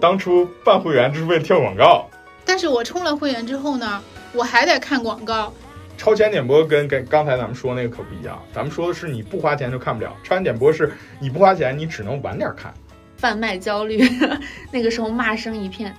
[0.00, 2.08] 当初办会员就是为了跳广告，
[2.44, 4.02] 但是我充了会员之后呢，
[4.32, 5.52] 我还得看广告。
[5.98, 12.72] 超前点播跟跟刚才咱们说那个可不一样，咱们说的是你不花钱就看不了，超前点播是你不花钱，你只能晚点看。
[13.16, 14.06] 贩卖焦虑，
[14.70, 15.96] 那个时候骂声一片。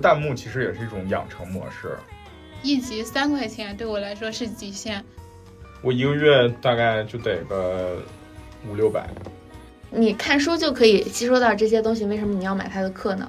[0.00, 1.98] 弹幕其实也是一种养成模式，
[2.62, 5.04] 一集三块钱对我来说是极限。
[5.82, 7.98] 我一个月大概就得个
[8.68, 9.08] 五六百。
[9.90, 13.28] 你看书就可以吸收到这些东西，为什么你要买他的课呢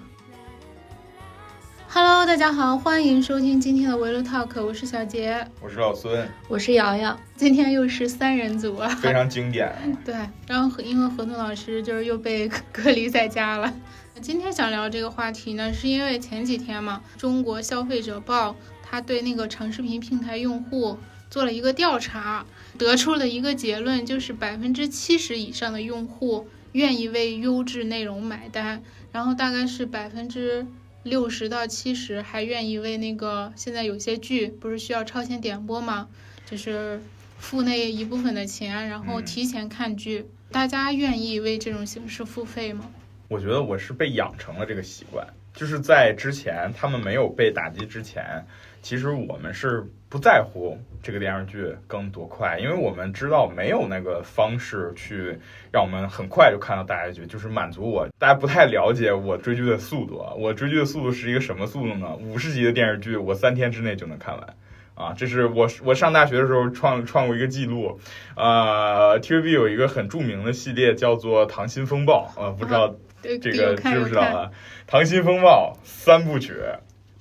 [1.93, 9.69] ？Hello，大家好，欢迎收听今天的围炉 Talk，我是小杰，我是老孙，我是瑶瑶，今天又是三人组啊，非常经典。
[10.05, 10.15] 对，
[10.47, 13.73] 然后因为何东老师就是又被隔离在家了。
[14.21, 20.97] 今天想聊这个话题呢，是因为前几天嘛，中国消费者报他对那个长视频平台用户
[21.29, 22.45] 做了一个调查，
[22.77, 30.65] 得出了一个结论，就是百分之七十以上的用户愿意为优质内容买单，然后大概是百分之
[31.03, 36.07] 六十到七十还愿意为那个现在有些剧不是需要超前点播吗？
[36.45, 37.01] 就是
[37.39, 42.89] 付那一部分的钱，然后提前看剧，大家愿意为这种形式付费吗？
[43.29, 48.45] 我觉得我是被养成了这个习惯，就是在之前他们没有被打击之前，
[48.81, 55.37] 其实我们是不在乎这个电视剧更多快，因为我们知道没有那个方式去
[55.71, 58.07] 让我们很快就看到大结局，就是满足我。
[58.17, 62.15] 大家不太了解我追剧的速度啊，我追剧的速度是一个什么速度呢？
[62.15, 64.55] 五十集的电视剧，我三天之内就能看完。
[64.93, 67.99] 啊，这是我我上大学的时候创创过一个记录，
[68.35, 74.51] 呃，TVB 有一个很著名的系列叫做《溏心风暴》，呃，不知道这个知不知道啊？
[74.91, 76.53] 《溏心风暴》三部曲，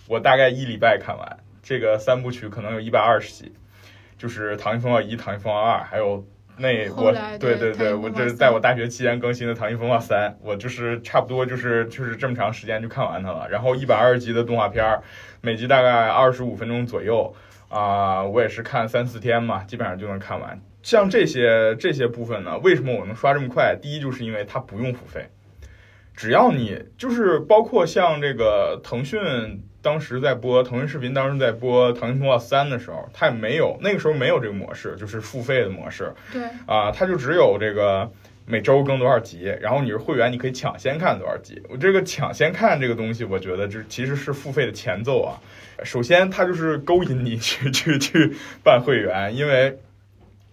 [0.09, 1.39] 我大概一礼拜看完。
[1.63, 3.53] 这个三部曲可能有一百二十集，
[4.17, 6.25] 就是《唐一风暴一》《唐一风暴二》，还有
[6.57, 13.49] 那我对对对，我这是在我大学期间更新的《唐一风暴三》，我就是差不多就是就是这么长时间就看完它了。
[13.51, 15.01] 然后一百二十集的动画片，
[15.41, 17.35] 每集大概二十五分钟左右。
[17.69, 20.61] 啊，我也是看三四天嘛，基本上就能看完。
[20.83, 23.79] 像这些这些部分呢，为什么我能刷这么快？
[23.81, 25.29] 第一就是因为它不用付费，
[26.13, 36.13] 只要你就是包括像这个腾讯当时在播，腾讯视频当时在播《腾讯通话三》的时候，它也没有那个时候没有这个模式，就是付费的模式。
[36.33, 38.11] 对啊，它就只有这个
[38.47, 41.63] 每周更多少集，然后你是会员，你可以抢先看多少集。
[41.71, 45.41] 我这个抢先看这个东西，我觉得这其实是付费的前奏啊。
[45.83, 49.79] 首先，它就是勾引你去去去办会员，因为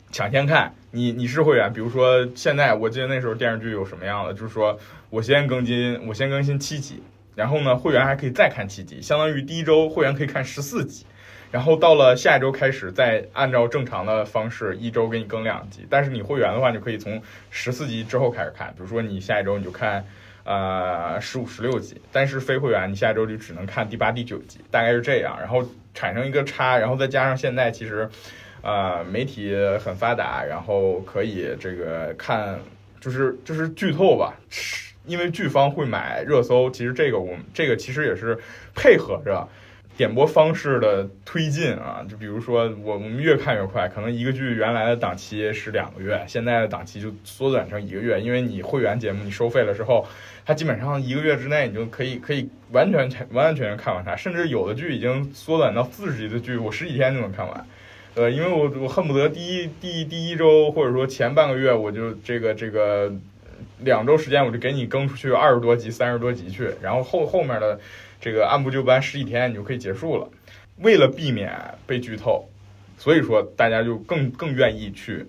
[0.10, 1.74] 抢先看你你是会员。
[1.74, 7.04] 比如说，现在我记得那时候电视剧有什么样的，就是说我先更新，我先更新七集，
[7.38, 11.06] 然后呢，会员还可以再看七集，相当于第一周会员可以看十四集，
[11.52, 15.86] 然后到了下一周开始再按照正常的方式一周给你更两集。
[15.90, 17.22] 但是你会员的话，就可以从
[17.52, 20.04] 十四集之后开始看，比如说你下一周你就看。
[20.50, 25.62] 呃，十五、十六集，但是非会员你下一周就只能看第八、第九集，大概是这样，然后
[25.94, 28.10] 产生一个差，然后再加上现在其实，
[28.62, 29.54] 呃，媒体
[29.84, 32.58] 很发达，然后可以这个看，
[33.02, 34.40] 就是就是剧透吧，
[35.08, 38.38] 因为剧方会买热搜，其实这个我们这个其实也是
[38.76, 39.48] 配合着。
[39.96, 50.06] 点播方式的推进啊，就比如说我我们越看越快，可能一个剧原来的档期是两个月，现在的档期就缩短成一个月，因为你会员节目你收费了之后，
[50.46, 57.66] 它基本上一个月之内你就可以可以完全全完完全全看完它，甚至有的剧已经缩短到四十集的剧，我十几天就能看完，
[58.14, 63.12] 呃，因为我我恨不得第一第一第一周或者说前半个月我就这个这个
[63.80, 67.80] 两周时间我就给你更出去二十多集三十多集去，然后后后面的。
[68.20, 70.28] 这个按部就班，十几天你就可以结束了。
[70.78, 71.54] 为了避免
[71.86, 72.50] 被剧透，
[72.98, 75.28] 所以说大家就更更愿意去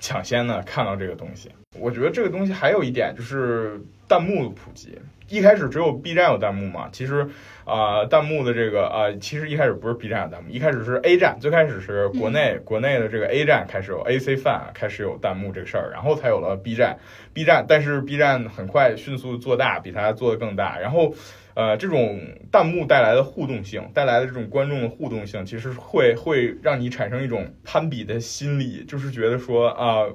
[0.00, 1.50] 抢先的看到这个东西。
[1.78, 3.78] 我觉得这个东西还有一点就是
[4.08, 4.98] 弹幕的普及。
[5.28, 7.28] 一开始只有 B 站有弹幕嘛，其实
[7.70, 16.98] 啊，弹幕的这个啊，其实一开始不是 B 站的弹幕，一开始是 A 站，最开始是国内国内的这个 A 站开始有 AC Fan 开始有弹幕这个事儿，然后才有了 B 站。
[17.32, 21.14] B 站，但是 B 站很快迅速做大，比它做的更大，然后。
[21.52, 22.20] 呃，这种
[22.50, 30.06] 弹幕带来的互动性，带来的这种观众的互动性，其实会会让你产生一种攀比的心理，就是觉得说啊，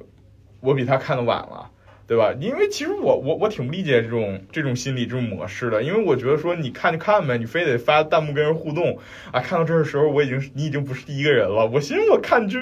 [0.61, 1.69] 我比他看的晚了，
[2.07, 2.33] 对吧？
[2.39, 8.99] 因为其实我我我挺不理解这种这种心理这种模式的，因为我觉得说你看就看呗，你非得发弹幕跟人互动
[9.31, 12.59] 啊，看到这儿的时候我已经你已经不是第一个人了，我寻思我看剧，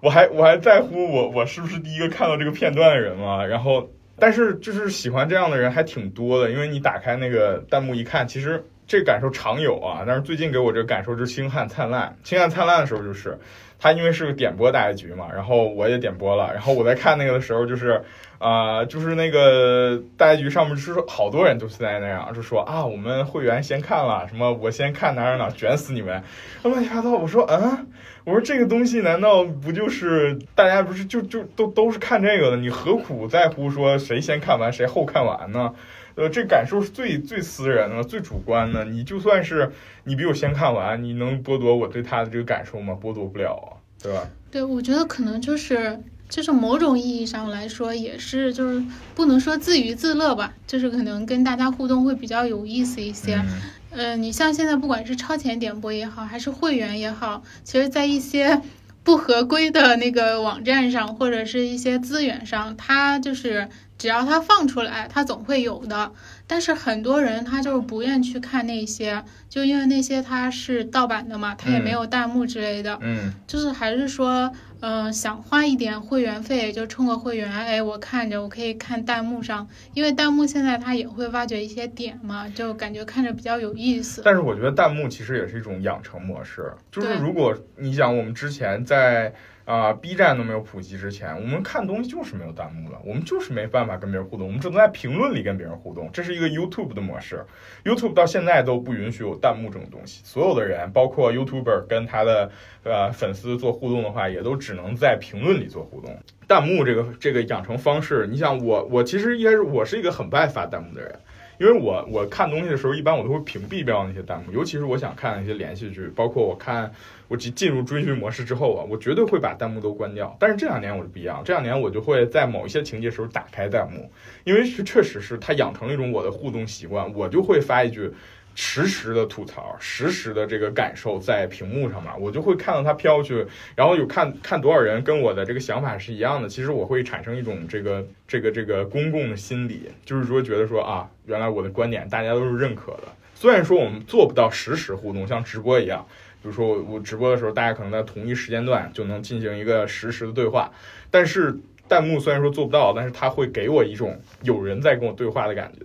[0.00, 3.44] 我还我还在乎我我是不是第一个看到这个片段的人吗？
[3.44, 3.90] 然后。
[4.22, 10.04] 但是就是喜欢这样的人还挺多的，因为你打开那个弹幕一看，其实这感受常有啊。
[10.06, 13.38] 但是最近给我这个感受就是《星汉灿烂》，《星汉灿烂》的时候就是
[13.80, 18.04] 他因为是个点播大结局嘛，然后我也点播了，然后我在看那个的时候，就是
[18.38, 26.22] 啊、就是那个大结局上面是好多人都是在那样，就说啊，我们会员先看了，什么我先看哪哪哪，卷死你们，
[26.62, 27.10] 乱七八糟。
[27.10, 27.86] 我说嗯，
[28.24, 32.56] 我说这个东西难道不就是大家不是就就都都是看这个的？
[32.56, 35.74] 你何苦在乎说谁先看完谁后看完呢？
[36.20, 38.84] 呃，这感受是最最私人的、最主观的。
[38.84, 39.72] 你就算是
[40.04, 42.94] 你比我先看完，你能剥夺我对他的这个感受吗？
[43.00, 44.28] 剥夺不了啊，对吧？
[44.50, 48.84] 对，我觉得可能就是就是某种意义上来说，也是就是
[49.14, 53.36] 不能说自娱自乐吧，就是可能跟大家互动会比较有意思一些。
[53.36, 53.62] 嗯
[53.92, 58.60] 呃，你像现在不管是超前点播也好，还是会员也好，其实，在一些
[59.02, 63.68] 不合规的那个网站上，或者是一些资源上，它就是
[63.98, 66.12] 只要它放出来，它总会有的。
[66.46, 72.98] 但是很多人他就是不愿去看那些，就因为那些它是盗版的嘛，它也没有弹幕之类的。
[73.02, 84.22] 嗯就是还是说，嗯、想花一点会员费，就充个会员，哎，我看着我可以看弹幕上，因为弹幕现在它也会挖掘一些点嘛，就感觉看着比较有意思。
[84.24, 89.32] 但是我觉得弹幕其实也是一种养成模式，就是如果你想我们之前在
[89.70, 97.44] 啊、B 站都没有普及之前，我们看东西就是没有弹幕了，我们就是没办法跟别人互动，我们只能在评论里跟别人互动，这是一个 YouTube 的模式。
[97.84, 102.50] YouTube 到现在都不允许有弹幕这种东西，所有的人，包括 YouTuber 跟他的
[102.82, 106.18] 呃粉丝做互动的话，也都只能在评论里做互动。
[106.48, 111.16] 弹幕这个这个养成方式，你想我我其实一开始我是一个很不爱发弹幕的人。
[111.58, 116.90] 因为我我看东西的时候，一般我都会屏蔽掉那些弹幕，尤其是我想看一些连续剧，包括我看
[117.30, 120.36] 我进进入追剧模式之后啊，我绝对会把弹幕都关掉。
[120.40, 124.10] 但是这两年我就不一样，这两年我就会在某一些情节时候打开弹幕，
[124.42, 128.12] 因为是确实是它养成了一种我的互动习惯，我就会发一句。
[128.56, 143.04] 实时的吐槽，实时的这个感受在屏幕上面，我就会看到它飘去，然后有看看多少人跟我的这个想法是一样的，其实我会产生一种这个这个这个公共的心理，就是说觉得说啊，原来我的观点大家都是认可的。
[143.36, 146.04] 虽然说我们做不到实时互动，像直播一样，
[146.42, 150.72] 比如说我我直播的时候，大家可能在同一时间段就能进行一个实时的对话，
[151.10, 151.58] 但是
[151.88, 155.84] 弹幕虽然说做不到，但是它会给我一种有人在跟我对话的感觉。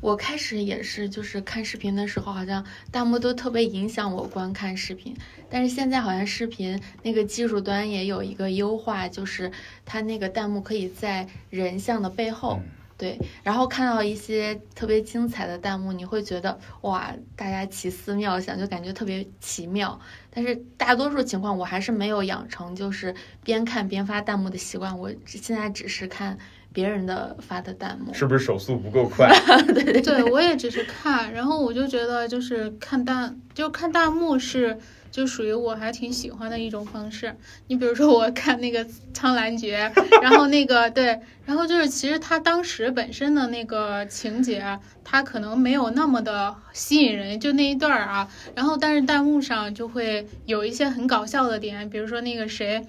[0.00, 5.14] 我开始也是，就是看视频的时候，好像弹幕都特别影响我观看视频。
[5.48, 9.52] 但是现在好像视频那个技术端也有一个优化，就是
[9.84, 12.68] 它那个弹幕可以在人像的背后，嗯
[13.02, 19.98] 对，然后看到一些特别精彩的弹幕，你会觉得哇，大家奇思妙想，就感觉特别奇妙。
[20.32, 23.12] 但是大多数情况，我还是没有养成就是
[23.42, 24.96] 边看边发弹幕的习惯。
[24.96, 26.38] 我现在只是看
[26.72, 28.14] 别人的发的弹幕。
[28.14, 29.28] 是不是手速不够 快？
[29.74, 34.78] 对对对我也只是看，然后我就觉得就是看弹，就看弹幕是
[35.12, 37.36] 就属于我还挺喜欢的一种方式。
[37.68, 39.92] 你比如说我看那个《苍兰诀》，
[40.22, 48.28] 然后那个对，然后就是其实他当时本身的那个情节，他可能没有那么的吸引人，就那一段儿啊。
[48.56, 52.84] 然后但是弹幕上就会有一些很搞笑的点，比如说那个谁。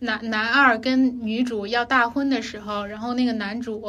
[0.00, 3.82] 男男二跟女主要大婚的时候，然后那个男主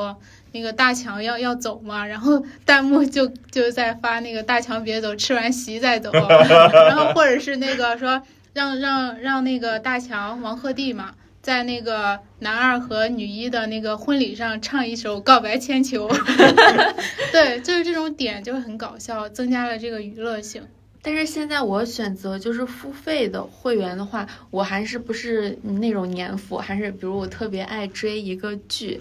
[0.51, 8.22] 那个大强要要走嘛，然后弹幕就就在发那个大强别走，吃完席再走， 然后或者是那个说
[8.54, 16.07] 让让让那个大强王鹤棣嘛，在那个男二和女一的那个婚礼上唱一首《告白千秋》
[17.32, 20.63] 对，就是这种点就很搞笑，增加了这个娱乐性。
[21.01, 29.00] 但是现在我选择就是付费的会员的话，我还是不是那种年付，还是比如我特别爱追一个剧，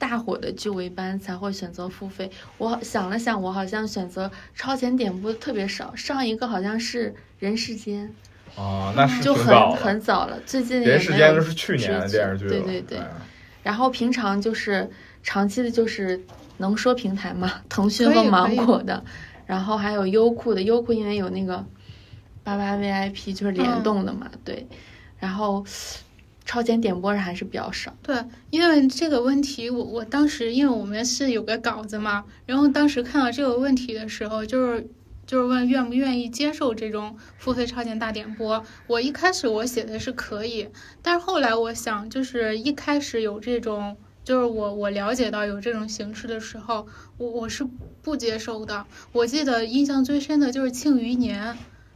[0.00, 2.30] 大火的剧，我一般才会选择付费。
[2.56, 8.12] 我想了想，我好像选择超前点播特别少，上一个好像是《人世间
[8.56, 9.54] 啊，那是》，就很。
[9.76, 12.50] 很早了，最近也人世间都是去年的电视剧了。
[12.50, 13.06] 对对对哎
[13.62, 14.90] 然后平常就是
[15.22, 16.18] 长期的，就是
[16.56, 19.04] 能说平台嘛，腾讯和芒果的，
[19.44, 21.62] 然后还有优酷的，优酷因为有那个
[22.42, 24.66] 八八 VIP 就是联嗯动的嘛，对，
[25.18, 25.62] 然后
[26.50, 27.96] 超前点播人还是比较少。
[28.02, 34.90] 对，因为这个问题，我我当时因为我们是有个稿子嘛，然后当时看到这个问题的时候，就是
[35.24, 38.64] 就是问愿不愿意接受这种付费超前大点播。
[38.88, 40.68] 我一开始我写的是可以，
[41.02, 46.84] 但是后来我想，就是一开始有这种，就是我我了解到有这种形式的时候，
[47.16, 47.64] 我我是
[48.02, 48.84] 不接受的。
[49.12, 51.54] 我记得印象最深的就是《庆余年》，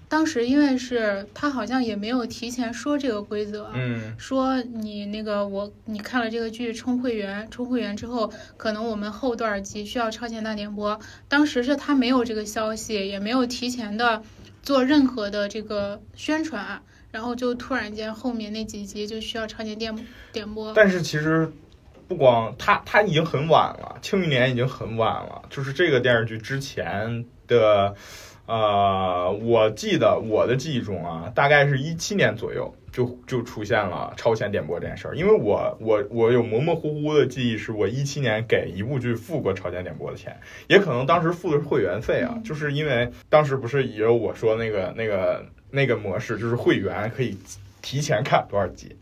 [0.09, 11.01] 当时因为是他好像也没有提前说这个规则，嗯，说你那个我你看了这个剧充会员，充会员之后，可能我们后段集需要超前大点播。
[11.29, 14.23] 当时是他没有这个消息，也没有提前的
[14.63, 16.83] 做任何的这个宣传。
[17.11, 19.97] 然后就突然间后面那几集就需要超前点
[20.33, 20.73] 点播。
[20.75, 21.49] 但是其实
[22.09, 25.43] 不光他他已经很晚了，《庆余年》已经很晚了。
[25.49, 27.95] 就是这个电视剧之前的，
[28.47, 35.17] 呃，我记得我的记忆中啊，大概是一七年左右就就出现了超前点播这件事儿。
[35.17, 47.39] 因为我我我有模模糊糊的记忆，是我一七年给一部剧付过超前点播的钱，也可能当时付的是会员费啊，就是因为当时不是也有我说那个那个那个模式，就是会员可以
[47.81, 48.95] 提前看多少集。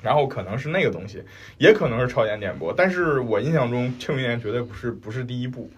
[0.00, 1.22] 然后可能是那个东西，
[1.58, 5.70] 也可能是超前点播，但是我印象中《庆余年》绝对不是不是第一部，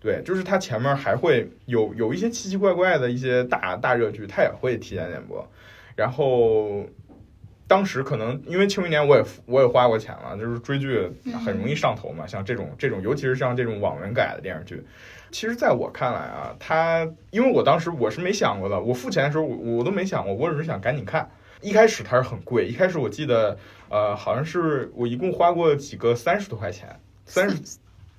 [0.00, 5.46] 对，就是它前面还会有有一些奇奇怪怪的一些大大热剧，它也会提前点播。
[5.94, 6.86] 然后
[7.68, 11.06] 当时可能因为《庆余年》，我也我也花过钱了，就是追剧
[11.44, 14.82] 很容易上头嘛，像这种这种，尤其是像这种网文改的电视剧，
[15.30, 21.30] 其实在我看来啊，它因为我当时我是没想过的，我付钱的时候我我都没想过，我只是想赶紧看。
[21.60, 23.58] 一开始它是很贵，一开始我记得，
[23.90, 26.88] 呃，好像是我一共花过几个三十多块钱，
[27.26, 27.56] 三十，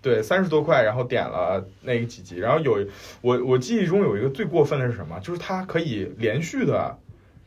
[0.02, 2.86] 对，三十多块，然后点了那个几集，然后有
[3.22, 5.20] 我我记忆中有一个最过分的是什么？
[5.20, 6.98] 就是它可以连续的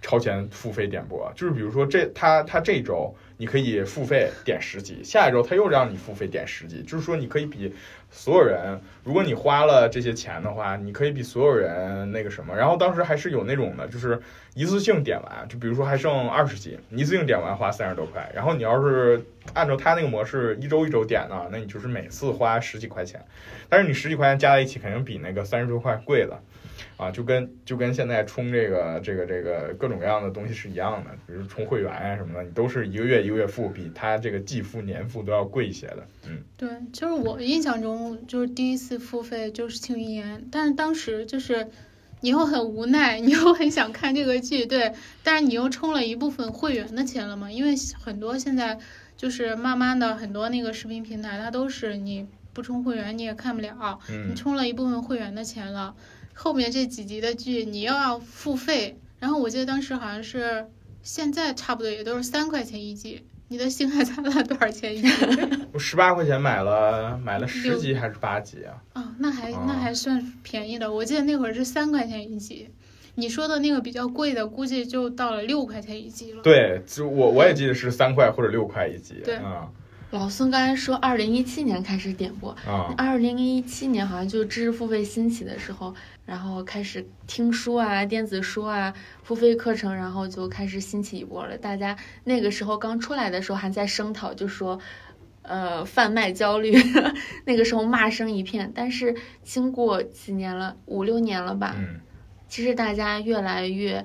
[0.00, 7.74] 超前付费点播，就是比如说这它它这周你可以付费点十集，下一周它又让你付费点十集，就是说你可以比。
[8.16, 12.56] 所有人，如果你花了这些钱的话，你可以比所有人那个什么。
[12.56, 14.18] 然后当时还是有那种的，就是
[14.54, 18.30] 一次性点完，就比如说还剩二十集，一次性点完花三十多块。
[18.32, 19.20] 然后你要是
[19.52, 23.20] 按照他那个模式一周一周点呢，那你就是每次花十几块钱。
[23.68, 26.40] 但是你十几块钱加在一起，肯定比那个三十多块贵了。
[26.96, 36.06] 啊，就跟就跟现在充这个这个这个各种各样的东西是一样的，比如充会员啊什么的，你都是一个月一个月付，比他这个季付年付都要贵一些的。
[36.28, 41.68] 嗯，对，就是我印象中就是第一次付费就是《庆余年》，但是当时就是
[42.20, 47.50] 你又很无奈，你又很想看这个剧，对，但是你又充了一部分会员的钱了嘛？
[47.50, 48.78] 因为很多现在
[49.16, 55.94] 就是慢慢的很多那个视频平台，它都是你不充会员你也看不了，你充了一部分会员的钱了。
[56.32, 60.66] 后面这几集的剧你又要付费，然后我记得当时好像是
[61.02, 63.22] 现在差不多也都是三块钱一集。
[63.48, 65.08] 你的星海灿烂多少钱一集？
[65.72, 68.82] 我十八块钱买了买了十集还是八集啊？
[68.94, 70.92] 啊，那还那还算便宜的。
[70.92, 72.70] 我记得那会儿是三块钱一集，
[73.16, 76.42] 你说的那个比较贵的，估计就到了六块钱一集了。
[76.42, 79.20] 对，就我我也记得是三块或者六块一集。
[79.24, 79.68] 对啊。
[80.14, 85.92] 老孙刚才说，二零一七年开始点播啊，二零一七年好像就知识付费兴起的时候，
[86.24, 88.94] 然后开始听书啊、电子书啊、
[89.24, 91.58] 付费课程，然后就开始兴起一波了。
[91.58, 94.78] 大家那个时候刚出来的时候还在声讨，就说，
[95.42, 96.72] 呃，贩卖焦虑，
[97.44, 98.70] 那个时候骂声一片。
[98.72, 101.74] 但是经过几年了，五六年了吧，
[102.48, 104.04] 其实大家越来越。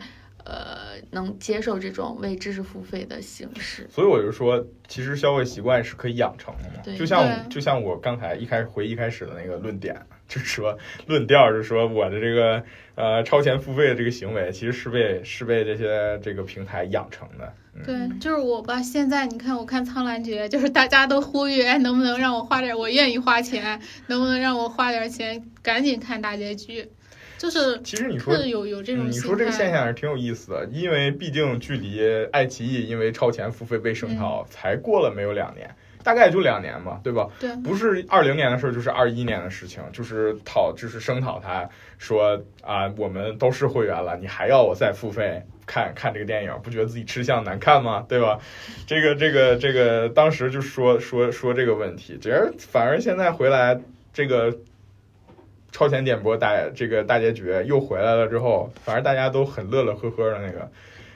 [0.49, 6.97] 呃，能接受这种为知识付费的形式，所以我就说，其实消费习惯是可以养成的嘛。
[6.97, 9.95] 就像就像我刚才一开始回一开始的那个论点，
[10.27, 10.75] 就是说
[11.05, 12.63] 论调是说我的这个
[12.95, 17.53] 呃超前付费的这个行为，其实是被是被这些这个平台养成的。
[17.85, 18.81] 对，就是我吧。
[18.81, 22.75] 现在你看，我看《苍兰诀》，就是大家都呼吁，哎，能不能让我花点？
[22.75, 26.89] 我愿意花钱，能不能让我花点钱，赶紧看大结局？
[27.39, 32.01] 就是，其实你说有有这种，你说这个现象是挺有意思的，因为毕竟距离
[32.33, 37.29] 爱奇艺因为超前付费被声讨才过了没有两年，大概也就两年嘛，对吧？
[37.39, 48.05] 对，不是二零年的事儿，就是二一年的事情，就是讨就是声讨他说啊，我们都是会员了，你还要我再付费看看这个电影，不觉得自己吃相难看吗？
[48.09, 48.37] 对吧？
[48.85, 53.79] 这个这个这个当时就说说说这个问题，只是反而现在回来
[54.11, 54.53] 这个。
[55.71, 60.69] 超前点播大这个大结局又回来了之后，反正大家都很乐乐呵呵的那个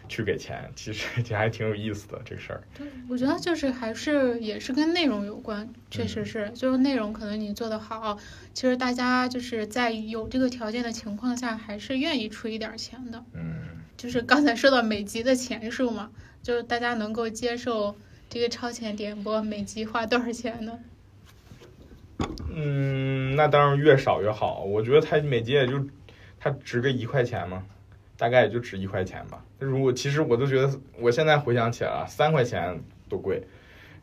[0.07, 2.61] 去给钱，其实这还挺有意思的这个事儿。
[2.77, 8.17] 对，我觉得就是还是也是跟内容有关，确实是，就是内容可能你做的好，
[8.53, 13.23] 其实大家就是在有这个条件的情况下，还是愿意出一点钱的。
[13.33, 13.55] 嗯，
[13.97, 16.11] 就是刚才说到每集的钱数嘛，
[16.43, 17.95] 就是大家能够接受
[18.29, 20.79] 这个超前点播每集花多少钱呢？
[22.53, 24.63] 嗯，那当然越少越好。
[24.63, 25.73] 我觉得它每集也就
[26.39, 27.63] 它值个一块钱嘛，
[28.17, 29.43] 大概也就值一块钱吧。
[29.59, 32.79] 如果其实我都觉得，我现在回想起来了，三块钱
[33.09, 33.41] 多贵，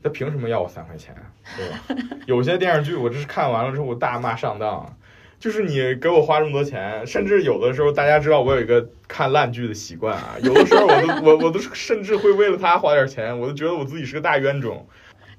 [0.03, 1.15] 他凭什么要我三块钱？
[1.57, 2.03] 对吧？
[2.27, 4.97] 有些电视剧我这是看完了之后我大骂上当，
[5.39, 14.87] 就是你给我花这么多钱，甚至有的时候大家知道我有一个看烂剧的习惯啊，有的时候我都 我我都甚至会为了他花点钱，我都觉得我自己是个大冤种。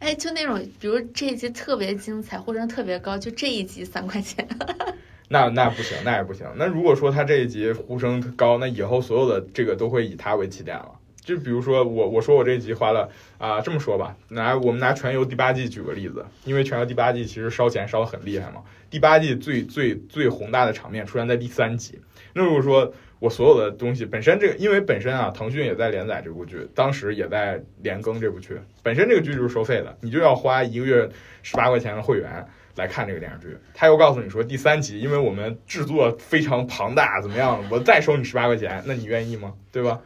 [0.02, 4.48] 哎，就那种，比如这一集特别精彩，或者特别高，就这一集三块钱。
[5.30, 6.48] 那那不行，那也不行。
[6.56, 10.92] 那如果说他这一集呼声高，那以后所有的这个都会以他为起点了。
[11.24, 18.64] 就比如说我，我说我这一集花了啊、这么说吧，拿我们拿《全游》第八季举个例子，因为《全游》第八季其实烧钱烧的很厉害嘛。
[18.90, 22.00] 第八季最最最宏大的场面出现在第三集。
[22.34, 22.92] 那如果说
[23.22, 31.10] 我所有的东西本身这个，因为本身啊，腾讯也在连载这部剧，当时也在连更这部剧，本身这个剧就是收费的，你就要花一个月
[31.42, 32.46] 十八块钱的会员。
[32.78, 37.62] 来看这个电视剧，他又告诉你说第三集，因为我们制作非常庞大，怎么样？
[37.70, 39.54] 我再收你十八块钱，那你愿意吗？
[39.74, 40.00] 对吧？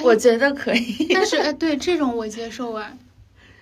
[0.00, 2.92] 我觉得可以， 但是哎，对这种我接受啊，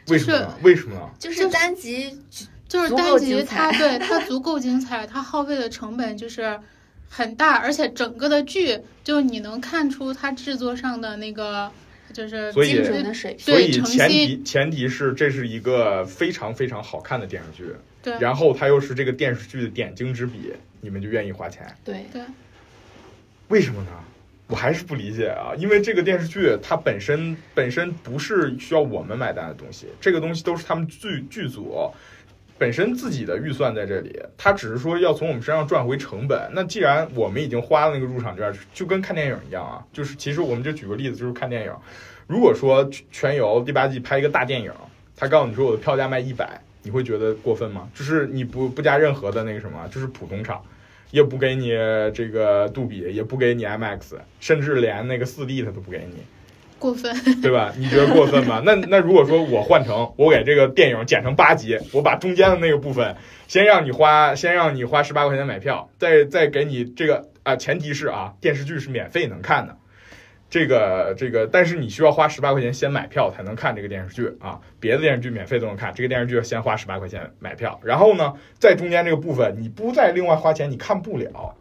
[0.08, 0.54] 为什么呢？
[0.62, 1.10] 为什么呢？
[1.18, 2.14] 就是单集
[2.68, 6.60] 就是单集它对它足够精彩，它耗费的成本就是
[7.08, 11.70] 很大，而且整个的剧就你能看出它制作上的那个
[12.12, 13.40] 就是所以精准的水平。
[13.40, 22.22] 所以前提前提是这是一个非常非常好看的电视剧，对然后它又是这个电视剧的点睛之笔，你们就愿意花钱，对，对
[23.48, 23.90] 为什么呢？
[24.46, 31.92] 我还是不理解啊，因为这个电视剧它本身本身不是需要我们买单的东西，这个东西都是他们剧剧组
[32.58, 36.50] 本身自己的预算在这里，他只是说要从我们身上赚回成本。
[36.52, 41.72] 那既然我们已经花了那个入场券，就跟看电影一样啊，就是其实我们就举个例子，就是看电影。
[42.26, 44.72] 如果说《全游》第八季拍一个大电影，
[45.16, 47.88] 他告诉你说我的票价卖一百，你会觉得过分吗？
[47.94, 50.60] 就是你不不加任何的那个什么，就是普通场。
[51.10, 51.70] 也不给你
[52.12, 56.16] 这个杜比，也不给你 MX，甚至连那个四 D 它都不给你，
[56.78, 57.14] 过分。
[57.42, 57.72] 对吧？
[57.76, 58.62] 你觉得过分吗？
[58.64, 63.16] 那那如果说我换成我给这个电影剪成八集，我把中间的那个部分
[63.46, 69.76] 先让你花，先让你花十八块钱买票，再再给你这个啊、前提是啊，电视剧是免费能看的。
[70.50, 81.54] 这个这个，但是你需要花十八块钱先买票才能看这个电视剧啊，别的电视剧免费都能看，这个电视剧要先花十八块钱买票，然后呢，在中间这个部分你不再另外花钱，你看不了，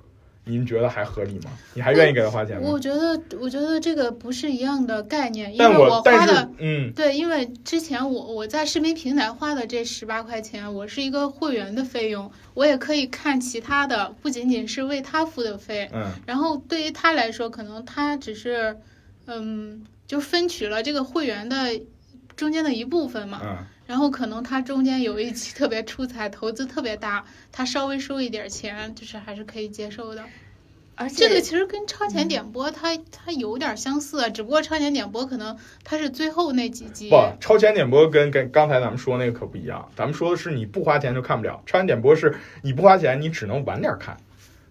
[0.47, 1.51] 您觉得还合理吗？
[1.73, 2.69] 你还愿意给他花钱吗？
[2.69, 15.89] 我觉得，我觉得这个不是一样的概念，因为我花的嗯，对，因为之前我我在视频平台花的这十八块钱，我是一个会员的费用，我也可以看其他的，不仅仅是为他付的费。
[15.93, 18.77] 嗯，然后对于他来说，可能他只是，
[19.25, 21.81] 嗯，就分取了这个会员的
[22.35, 23.41] 中间的一部分嘛。
[23.43, 30.23] 嗯，然后可能他中间有一期特别出彩，投资特别大，他稍微收一点钱，就是还是可以接受的。
[30.99, 37.09] 而且这个其实跟超前点播它它有点相似，啊只不过超前点播可能它是最后那几集。
[37.09, 44.17] 不，超前点播跟跟刚才咱们说那个可不一样，咱们说的是你不花钱就看不了，超前点播是你不花钱，你只能晚点看，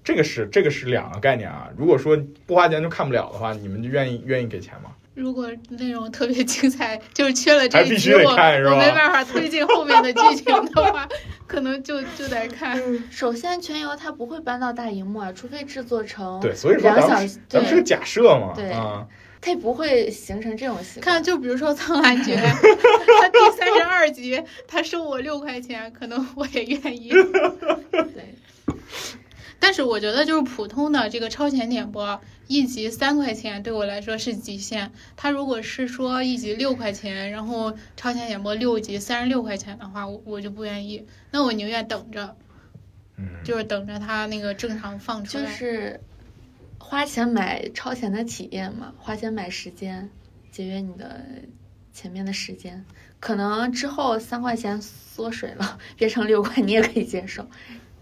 [0.02, 1.70] 这个是这个是两个概念啊。
[1.76, 4.90] 如果说不花钱就看不了的话，你们就愿意愿意给钱吗？
[5.16, 11.09] 如果内容特别精彩，就是缺了这必须一集，我得看是吧我没办法推进后面的剧情的话，
[11.48, 12.79] 可能就就得看。
[13.11, 19.07] 首先，全游它不会搬到大荧幕啊，除非制作成对，所以说两咱们小时，对，咱们是个假设嘛，对啊，
[19.40, 21.14] 它也不会形成这种习惯。
[21.14, 22.37] 看，就比如说《苍兰诀》，
[23.20, 27.09] 它第三十二集，他收我六块钱，可能我也愿意。
[27.09, 28.35] 对，
[29.59, 34.92] 但是我觉得就是普通的这个超前点播，一集三块钱对我来说是极限。
[35.16, 41.07] 他如果是说一集六块钱，然后超前点播六集三十六块钱的话，我我就不愿意。
[41.31, 42.37] 那我宁愿等着，
[43.16, 45.47] 嗯，就是等着他那个正常放出就。
[45.47, 46.01] 是
[46.79, 50.09] 花钱买超前的体验嘛，花钱买时间，
[50.53, 51.25] 节约你的
[51.92, 52.85] 前面的时间。
[53.19, 57.49] 可能之后三块钱缩水了， 变成六块，你也可以接受。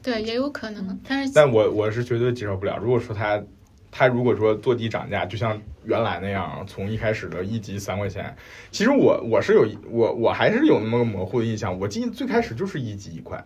[0.05, 1.01] 对，也有可能。
[1.09, 2.77] 但是但我我是绝对接受不了。
[2.77, 3.43] 如果说他
[3.91, 8.37] 他如果说坐地涨价，就像原来那样，从一开始的一级三块钱，
[8.71, 11.79] 其实我我是有我我还是有那么个模糊的印象。
[11.81, 13.43] 我记得最开始就是一级一块，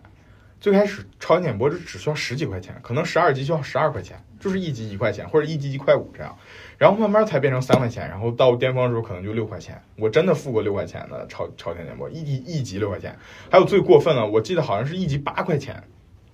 [0.59, 6.37] 最开始超前点播只只需要十几块钱，可能十二级就要十二块钱，就是一级一块钱或者一级一块五这样，
[6.77, 9.81] 然后慢慢才变成三块钱，然后到巅峰的时候可能就六块钱。
[9.97, 13.17] 我真的付过六块钱的超超前点播，一级一级六块钱，
[13.49, 15.81] 还有最过分的，我记得好像是一级八块钱。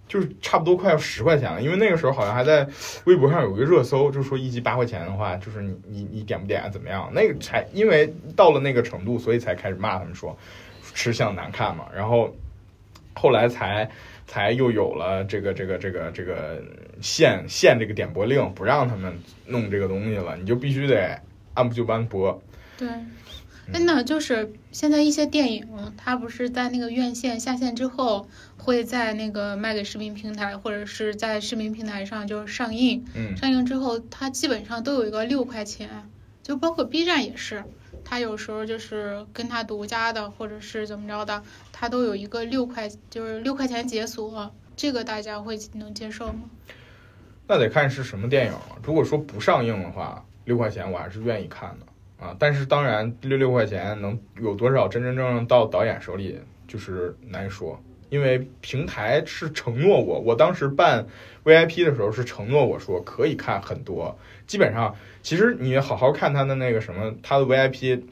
[0.07, 2.67] 就是差不多快要十块钱了，因为那个时候好像还在
[3.05, 7.09] 微博上有一个热搜，就说一集八块钱的话，就是你你你点不点怎么样？
[7.13, 10.37] 那个才因为到了那个程度，所以才开始骂他们说
[10.93, 11.85] 吃相难看嘛。
[11.95, 12.35] 然后
[13.15, 13.89] 后来才
[14.27, 16.61] 才又有了这个这个这个这个
[17.01, 21.19] 限限这个点播令，不让他们弄这个东西了，你就必须得
[21.55, 22.39] 按部就班播。
[22.77, 22.87] 对，
[23.73, 33.03] 真的就是现在一些电影，它不是在那个院线下线之后，会在那个卖给视频平台，或者是在视频平台上就是上映。
[33.15, 35.89] 嗯上映之后，它基本上都有一个六块钱，
[36.43, 37.63] 就包括 B 站也是，
[38.03, 44.53] 它有时候就是跟它独家的，或者是怎么着的，它都有一个六块，就是六块钱解锁。
[44.75, 46.41] 这个大家会能接受吗？
[47.47, 48.61] 那得看是什么电影了。
[48.83, 51.85] 如果说不上映的话，六块钱我还是愿意看的
[52.19, 52.35] 啊。
[52.39, 57.81] 但是当然，六六块钱能有多少真真正正到导演手里，就是难说。
[58.09, 61.05] 因为平台是承诺我，我当时办
[61.43, 64.17] VIP 的时候是承诺我说可以看很多。
[64.45, 68.03] 基本上，其实你好好看他的那个什么，他的 VIP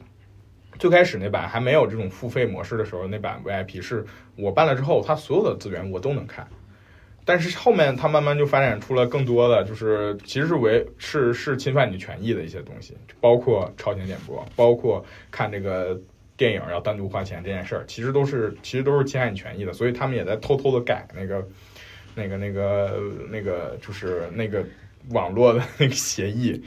[0.80, 4.04] 最开始那版还没有这种付费模式的时候，那版 VIP 是
[4.36, 6.46] 我办了之后，他所有的资源我都能看。
[7.24, 15.98] 但是后面它慢慢就发展出了更多的，就是其实是为是是侵犯你权益的一些东西，包括超前点播，包括看这个
[16.36, 21.46] 电影要单独花钱这件事儿，其实都是其实都是侵害你权益的，所以他们也在偷偷的改那个
[22.14, 24.64] 那个那个那个就是那个
[25.10, 26.62] 网络的那个协议。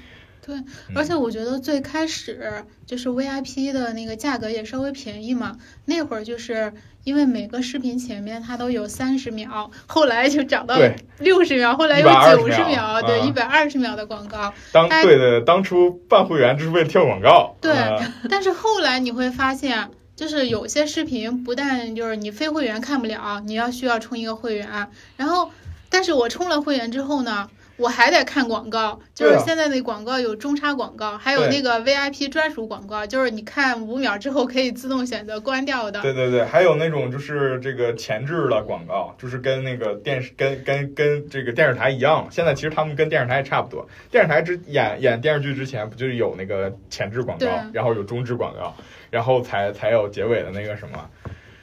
[0.48, 0.56] 对，
[0.96, 6.72] 而且我觉得最开始就是 VIP 的那个价格也稍微便宜嘛，那会儿就是
[7.04, 14.54] 因为每个视频前面它都有三十秒，后来就涨到对六十秒，后来有120九十秒对，啊一百二十秒的广告。
[14.72, 17.58] 当哎对的，当初办会员就是为了跳广告。
[17.60, 25.52] 对呃但是后来你会发现，就是有些视频不但就是你非会员看不了，你要需要充一个会员，然后，
[25.90, 36.02] 但是我充了会员之后呢，我还得看广告，就是现在那广告有中插广告，还有那个 VIP 专属广告，就是你看五秒之后可以自动选择关掉的。
[36.02, 42.28] 对对对，还有那种就是这个前置的广告，就是跟那个电视跟跟跟这个电视台一样。
[42.32, 43.88] 现在其实他们跟电视台也差不多。
[44.10, 48.76] 电视台之演演电视剧之前不就是有那个前置广告，然后有中置广告，
[49.12, 51.10] 然后才才有结尾的那个什么。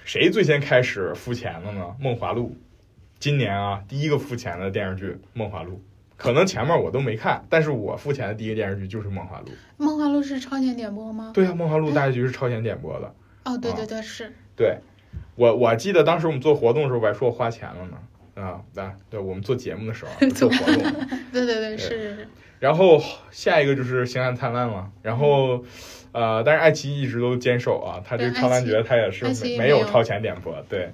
[0.04, 1.80] 谁最先开始付钱的呢？
[2.02, 2.54] 《梦华录》，
[3.18, 5.72] 今年啊第一个付钱的电视剧《梦华录》，
[6.16, 9.46] 可能前面我都没看，但是我付钱的第一个电视剧就是《梦华录》。
[9.76, 11.32] 梦华录是超前点播吗？
[11.34, 13.14] 对啊，《梦华录》大结局是超前点播的。
[13.44, 14.32] 哦，对啊对对，是。
[14.56, 14.78] 对，
[15.36, 17.98] 我我记得当时我们做活动的时候，我还说我花钱了呢。
[18.42, 20.82] 啊，对对，我们做节目的时候 做活动，
[21.32, 22.28] 对对对，是是是。
[22.58, 23.00] 然后
[23.30, 25.64] 下一个就是《星汉灿烂》了，然后，
[26.12, 30.92] 呃，但是爱奇艺一直都坚守啊，他这个对《苍兰诀》爱奇艺它也是没有超前点播，对，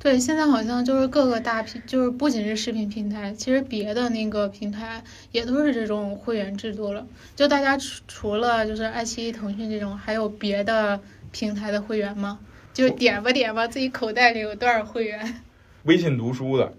[0.00, 7.04] 对，现在好像就是各个大平，就是不仅是视频平台，其实别的那个平台也都是这种会员制度了。
[7.34, 11.00] 就大家除除了就是爱奇艺、腾讯这种，还有别的
[11.32, 12.38] 平台的会员吗？
[12.72, 15.42] 就点吧点吧，自己口袋里有多少会员？
[15.82, 16.72] 微信读书的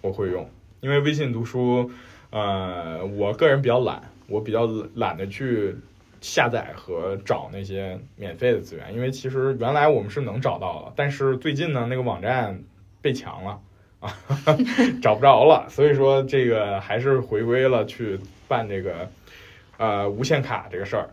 [0.00, 0.48] 我会用，
[0.80, 1.90] 因为微信读书，
[2.30, 5.74] 呃，我个人比较懒，我比较懒得去
[6.22, 12.58] 下载和找那些免费的资源，因为其实原来我们是能找到的，但是最近呢，那个网站
[13.02, 13.60] 被抢了
[14.00, 14.14] 啊，
[15.02, 19.10] 找不着了，所以说这个还是回归了去办这个
[19.76, 21.10] 呃无限卡这个事儿。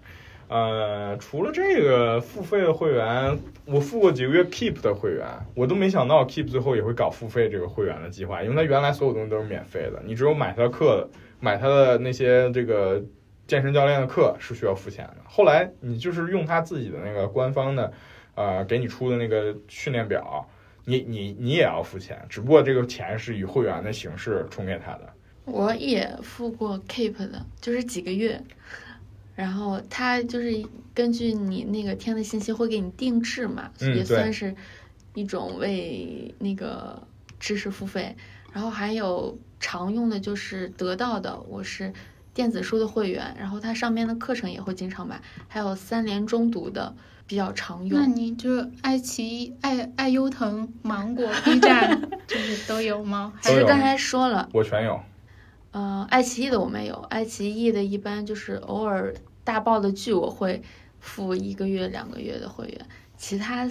[0.48, 11.08] 呃，除了这个付费的会员，我付过几个月 Keep 的会员，我都没想到 Keep 最后也会搞付费这个会员的计划，因为它原来所有东西都是免费的，你只有买它的课，
[11.40, 13.00] 买它的那些这个
[13.50, 15.18] 健身教练的课是需要付钱的。
[15.26, 17.92] 后来你就是用他自己的那个官方的，
[18.36, 20.48] 呃，给你出的那个训练表，
[20.86, 25.14] 你你你也要付钱，只不过这个钱是以会员的形式充给他的。
[25.46, 28.40] 我也付过 Keep 的，就是几个月，
[29.36, 34.56] 然后他就是根据你那个填的信息会给你定制嘛，嗯也算是
[35.16, 37.02] 一种为那个
[37.40, 38.16] 知识付费。
[38.54, 41.92] 然后还有常用的就是得到的，我是
[42.34, 46.96] 电子书的会员，然后它上面的课程也会经常买，还有三联中读的
[47.28, 48.16] 比较常用那用。
[48.16, 53.34] 你就是爱奇艺、爱爱优腾、芒果、B 站， 就是都有吗？
[53.42, 55.00] 还是刚才说了，我全有，
[55.72, 59.14] 呃，爱奇艺的我没有，爱奇艺的一般就是偶尔
[59.44, 60.62] 大爆的剧我会
[61.00, 62.86] 付一个月、两个月的会员，
[63.18, 63.68] 其他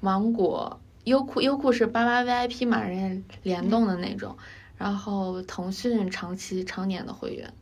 [0.00, 4.36] 芒果、优酷，优酷是八八 VIP 嘛，人家联动的那种，
[4.76, 7.52] 然后腾讯长期常年的会员。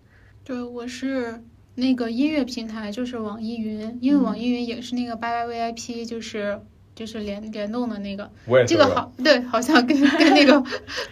[0.46, 1.42] 对，我是
[1.74, 6.60] 那个音乐平台，就是网易云，因为网易云也是那个八八 VIP，就是
[6.94, 8.30] 就是联联动的那个。
[8.46, 10.60] 我也这个好，对，好像跟跟那个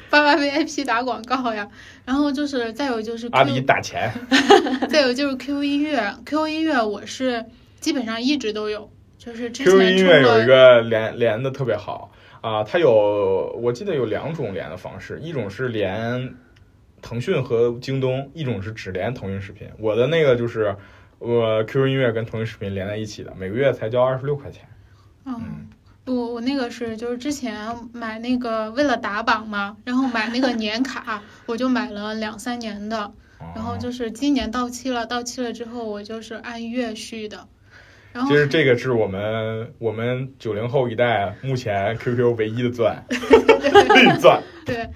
[0.08, 1.68] 八八 VIP 打广告呀。
[2.04, 4.08] 然后就是 再有就是 Q，阿里打钱，
[4.88, 7.44] 再有就是 QQ 音乐，QQ 音乐我是
[7.80, 16.36] 基本上一直都有，就是之 QQ 音乐有一个连连的特别好啊，它有我记得有两种连的方式，一种是连
[17.04, 19.68] 腾讯和京东，一种是只连腾讯视频。
[19.78, 20.74] 我的那个就是
[21.18, 24.66] 我 QQ 音乐跟腾讯视频连在一起的，每个月才交二十六块钱。
[25.26, 25.68] 嗯，
[26.06, 33.12] 我我那个是就是之前买那个为了打榜嘛，然后买那个年卡，我就买了两三年的，
[33.54, 37.46] 然后哦就是今年到期了，到期了之后我就是按月续的，
[38.14, 44.42] 然后其实这个是我们我们九零后一代目前 QQ 唯一的钻， 必钻。
[44.64, 44.88] 对，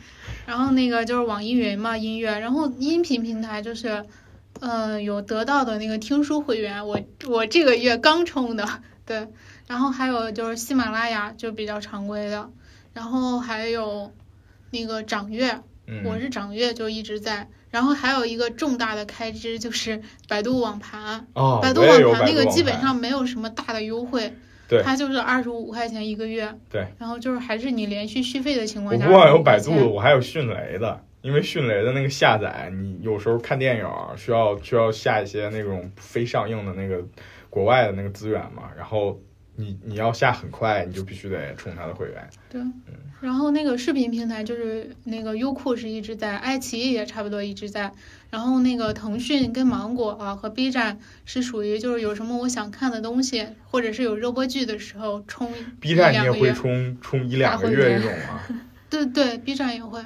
[0.48, 4.02] 然后那个就是网易云嘛，音乐，然后音频平台就是，
[4.60, 8.66] 呃，有得到的那个听书会员，我我这个月刚充的，
[9.04, 9.28] 对，
[9.66, 12.48] 然后还有就是喜马拉雅就比较常规的，
[12.94, 14.10] 然后还有
[14.70, 24.34] 那个掌阅，嗯，我是掌阅就一直在，然后还有一个重大的开支就是百度网盘，哦，百度网盘那个基本上没有什么大的优惠，
[24.68, 31.04] 对它就是二十五块钱一个月，对，然后就是还是你连续续费的情况下，不光有百度的，我还有迅雷的。
[31.20, 33.84] 因为迅雷的那个下载，你有时候看电影
[34.16, 37.04] 需要需要下一些那种非上映的那个
[37.50, 39.20] 国外的那个资源嘛，然后
[39.56, 42.30] 你你要下很快，你就必须得充它的会员。
[42.48, 42.62] 对，
[43.20, 47.92] 然后那个视频平台就是那个优酷是一直在，爱奇艺也差不多一直在，
[48.30, 56.52] 然后那个腾讯跟芒果啊和 B 站是属于就是有什么我想看的东西，或者是有热播剧的时候充 B 站你也会一两个月。
[56.54, 58.40] 充充一两个月这种吗？
[58.90, 60.02] 对对，B 站也会，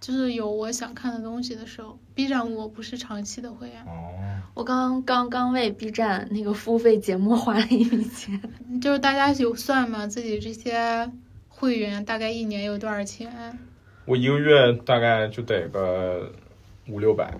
[0.00, 4.12] 就是有我想看的东西的时候，B 站我不是长期的会员，哦，
[4.54, 8.40] 我刚刚刚为 B 站那个付费节目花了一笔钱，
[8.82, 10.06] 就是大家有算吗？
[10.06, 11.10] 自己这些
[11.48, 13.58] 会员大概一年有多少钱？
[14.04, 16.32] 我一个月大概就得个
[16.88, 17.32] 五六百，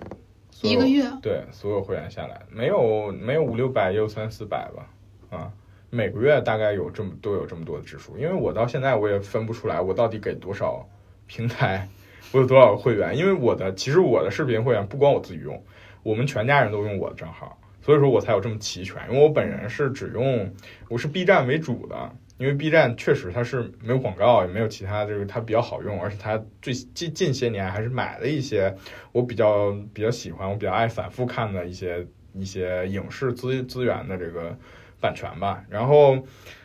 [0.61, 4.89] 一个月对所有会员下来，没有没有五六百，也有三四百吧，
[5.37, 5.51] 啊，
[5.89, 10.87] 每个月大概有这么都有这么多的支出，因为我到现在我也分不出来我到底给多少
[11.27, 11.89] 平台，
[12.31, 15.61] 我有多少个会员，因为我的其实我的视频会员不光我自己用，
[16.03, 20.53] 我们全家人都用我的账号，所以说我才有这么齐全，因为我本人是只用
[20.87, 22.11] 我是 B 站为主的。
[22.37, 28.75] 因为 B 站确实它是没有广告，也没有其他，就是它比较好用，而且它最近近些年还是买了一些
[29.11, 34.57] 我比较比较喜欢，我比较爱反复看的一些一些影视资资源的这个
[34.99, 35.63] 版权吧。
[35.69, 36.17] 然后，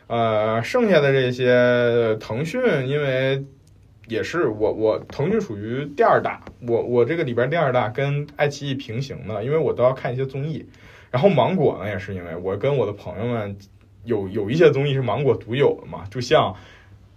[0.07, 3.45] 呃，剩下的这些腾讯，因为
[4.07, 10.67] 也是我我腾讯属于第二大，我我这个里边第二大跟爱奇艺平行的，因为我都要看一些综艺。
[11.11, 13.55] 然后芒果呢，也是因为我跟我的朋友们
[14.03, 16.55] 有有一些综艺是芒果独有的嘛，就像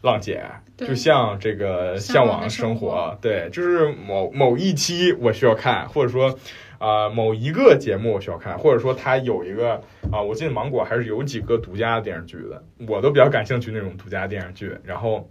[0.03, 0.45] 浪姐，
[0.77, 6.39] 就像这个向往的生活对，就是某某一期我需要看，或者说
[6.79, 15.29] 啊、某一个节目我需要看，或者说它有一个啊、我记得芒果还是有几个独家的电视剧的，我都比较感兴趣那种独家电视剧，然后。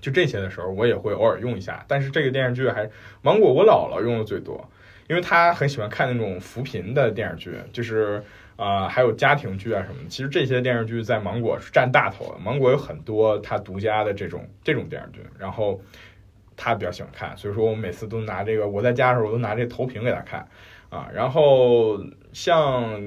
[0.00, 2.90] 就这些的时候，我也会偶尔用一下，但是这个电视剧还
[3.22, 4.68] 芒果我姥姥用的最多，
[5.08, 8.22] 因为他很喜欢看那种扶贫的电视剧，就是
[8.56, 10.08] 啊、呃还有家庭剧啊什么的。
[10.08, 15.80] 其实这些电视剧在芒果是占大头的，芒果有很多他独家的这种这种电视剧，然后
[16.56, 20.46] 他比较喜欢看，所以说我每次都拿这个，我在家的时候我都拿这投屏给他看
[20.88, 21.08] 啊。
[21.12, 22.00] 然后
[22.32, 23.02] 像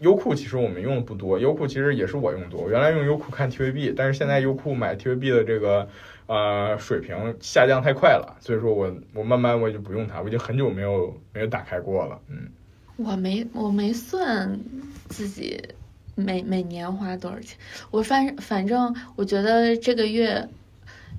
[0.00, 2.70] 优酷，其实我们用的不多，优酷其实也是我用多。
[2.70, 5.88] 原来用优酷看 TVB，但是现在优酷买 TVB 的这个
[6.28, 12.48] 呃水平下降太快了，所以说我我慢慢我就不用它，我已经很久没有没有打开过了，嗯。
[12.96, 14.58] 我没我没算
[15.08, 15.60] 自己
[16.16, 17.56] 每每年花多少钱，
[17.92, 20.48] 我反反正我觉得这个月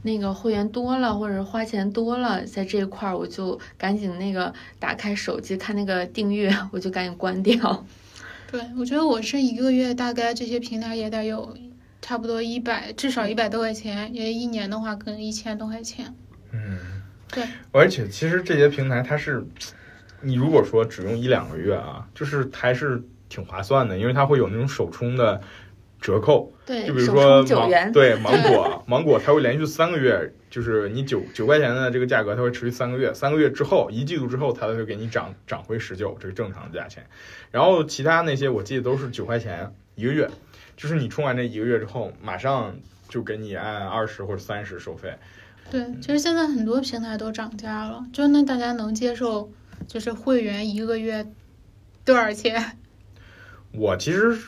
[0.04, 7.86] 那个会员多了，或者花钱多了，在这一块儿我就赶紧那个打开手机看那个订阅，我就赶紧关掉。
[8.52, 11.56] 对，我觉得我是一个月大概这些平台也得有
[12.02, 16.14] 差不多一百，至少一百多块钱，也一年的话可能一千多块钱。
[16.52, 19.46] 嗯，对，而且其实这些平台它是，
[20.22, 25.40] 你如果说只用一两个月啊，就是还是挺划算的，因为它会有那种首充的
[26.02, 27.44] 折扣，对，就比如说
[27.94, 37.06] 对 芒果，芒果它会连续三个月，就是你九九块钱的这个价格，它会持续三个月，三个月之后一季度之后，它会给你涨涨回十九，这是正常的价钱。
[37.52, 40.30] 然后其他那些我记得都是九块钱一个月，
[40.80, 42.74] 就是你充完这一个月之后，马上
[43.10, 45.14] 就给你按二十或者三十收费。
[45.70, 49.52] 对，其实现在很多平台都涨价了，就那大家能接受，
[49.88, 51.28] 就是会员一个月
[52.06, 52.78] 多少钱？
[53.76, 54.40] 我其实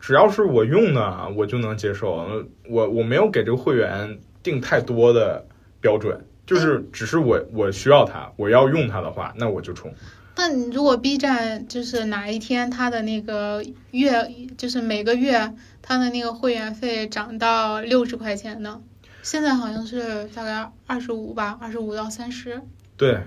[0.00, 2.26] 只要是我用的，我就能接受。
[2.66, 5.44] 我我没有给这个会员定太多的
[5.82, 9.92] 标准，就是只是我我需要它，我要用它的话，那我就充。
[10.36, 18.80] 那你如果 B 站就是哪一天它的那个月，就是每个月它的那个会员费涨到六十块钱呢？
[19.22, 22.60] 现在好像是大概二十五吧，二十五到三十。
[22.96, 23.22] 对，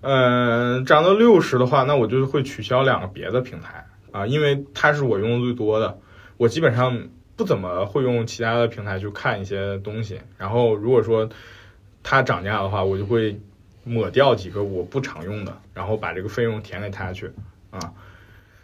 [0.00, 5.98] 嗯、涨到六十的话，那我就会取消两个别的平台啊，因为它是我用的最多的，
[6.36, 10.20] 我基本上不怎么会用其他的平台去看一些东西。
[10.38, 11.28] 然后如果说
[12.02, 13.40] 它涨价的话，我就会
[13.86, 17.30] 抹掉几个我不常用的，然后把这个费用填给他去
[17.70, 17.94] 啊。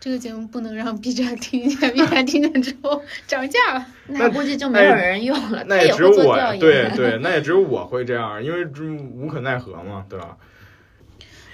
[0.01, 3.87] 这个节目不能让 B 站听见，B 站听见之后涨价了。
[4.09, 5.63] 那估计就没有人用了。
[5.69, 10.37] 那也只有我，对对，那也只有我会这样，因为这无可奈何嘛，对吧？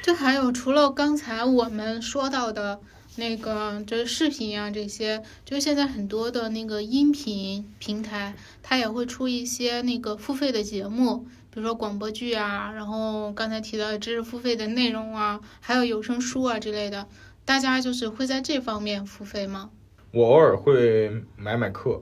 [0.01, 2.81] 就还有除了刚才我们说到的
[3.17, 17.07] 那个，就是视频啊这些，就现在很多的那个音频平台，它也会出一些那个付费的节目，比如说广播剧啊，然后刚才提到的知识付费的内容啊，还有有声书啊之类的。
[17.45, 19.71] 大家就是会在这方面付费吗？
[20.11, 22.01] 我偶尔会买买课，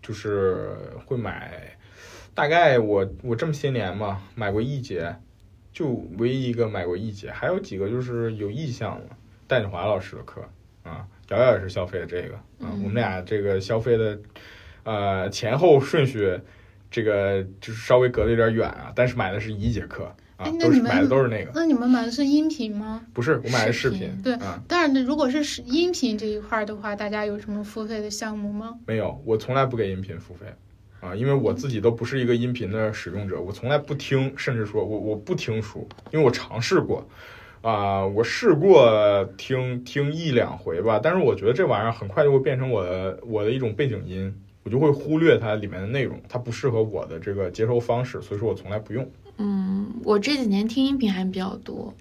[0.00, 1.76] 就是会买，
[2.34, 5.16] 大概我我这么些年嘛，买过一节，
[5.72, 9.06] 就唯一一个买过一节，还有几个就是有意向了，
[9.46, 10.42] 戴锦华老师的课
[10.82, 14.18] 啊，瑶瑶也是消费的这个啊，我们俩这个消费的，
[14.84, 16.40] 呃前后顺序，
[16.90, 20.12] 这个就是稍微隔得有点远啊，但是买的是一节课。
[20.36, 21.52] 哎，那你们买的都是那个？
[21.54, 23.02] 那你们买的是音频吗？
[23.12, 24.10] 不是，我买的视频。
[24.24, 28.78] 对，但是如果是是音频这一块的话，大家有什么付费的项目吗？
[28.86, 30.46] 没有，我从来不给音频付费，
[31.00, 37.06] 啊，因为我自己都不是一个音频的使用者，我从来不听，甚至说我我不听书，因为我尝试过，
[37.60, 44.34] 啊，我试过听听一两回吧，但是我觉得这玩意儿很快就会变成我的我的一种背景音，
[44.70, 49.10] 我就会忽略它里面的内容，它不适合我的这个接收方式，所以说我从来不用。
[49.36, 51.92] 嗯，我这几年听音频还比较多，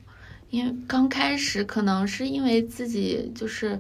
[0.52, 3.80] 因为刚开始可能是因为自己就是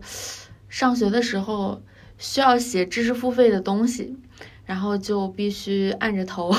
[0.69, 1.79] 上学的时候
[2.17, 4.17] 需要写知识付费的东西，
[4.65, 6.51] 然后就必须按着头，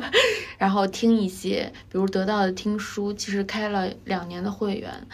[0.56, 5.06] 然后听一些，比如得到的听书，其实开了两年的会员，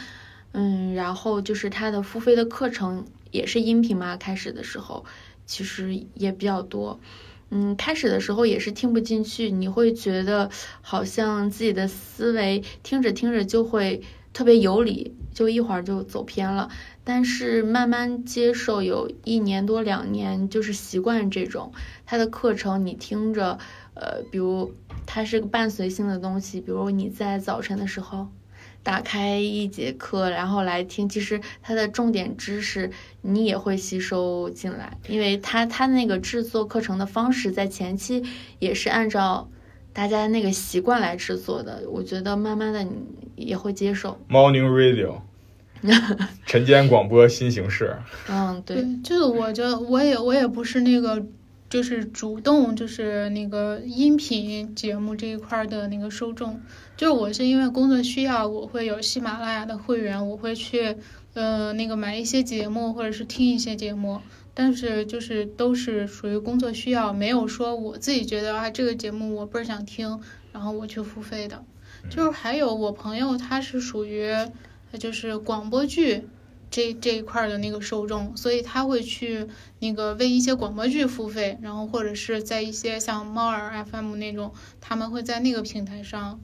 [0.52, 5.04] 嗯，然后就是他的付费的课程也是音频嘛，开始的时候
[5.50, 7.00] 其实也比较多。
[7.50, 10.48] 嗯，开始的时候也是听不进去，你会觉得
[10.80, 16.70] 好像自己的思维听着听着就会特别有理，就一会儿就走偏了。
[17.02, 21.72] 但是慢慢接受，有一年多两年，就是习惯这种
[22.06, 23.58] 他的课程，你听着，
[23.94, 24.72] 呃，比如
[25.04, 28.28] 它是个伴随性的东西，比如你在早晨的时候。
[28.82, 32.90] 打开一节课，然后来听，其实它的重点知识
[33.20, 38.22] 你也会吸收进来，因为它它那个制作课程的方式在前期
[38.58, 39.50] 也是按照
[39.92, 42.92] 大家那个习惯来制作的，我觉得慢慢的你
[43.36, 44.18] 也会接受。
[44.28, 45.20] Morning Radio，
[46.46, 47.96] 晨间广播新形式。
[48.28, 51.26] 嗯，对，就是我觉得我也我也不是那个，
[51.68, 56.60] 就是主动就是那个音频节目这一块的那个受众。
[57.00, 60.98] 就是我是因为工作需要，我会有喜马拉雅的会员，我会去，
[61.32, 64.20] 呃，那个买一些节目或者是听一些节目，
[64.52, 70.20] 但是就是都是属于工作需要，没有说我自己觉得啊这个节目我倍儿想听，
[70.52, 71.64] 然后我去付费的。
[72.10, 74.34] 就是还有我朋友他是属于，
[74.98, 76.28] 就是广播剧
[76.70, 79.46] 这这一块的那个受众，所以他会去
[79.78, 86.38] 那个为一些广播剧付费，然后或者是在一些像猫耳 FM 那种，他们会在那个平台上。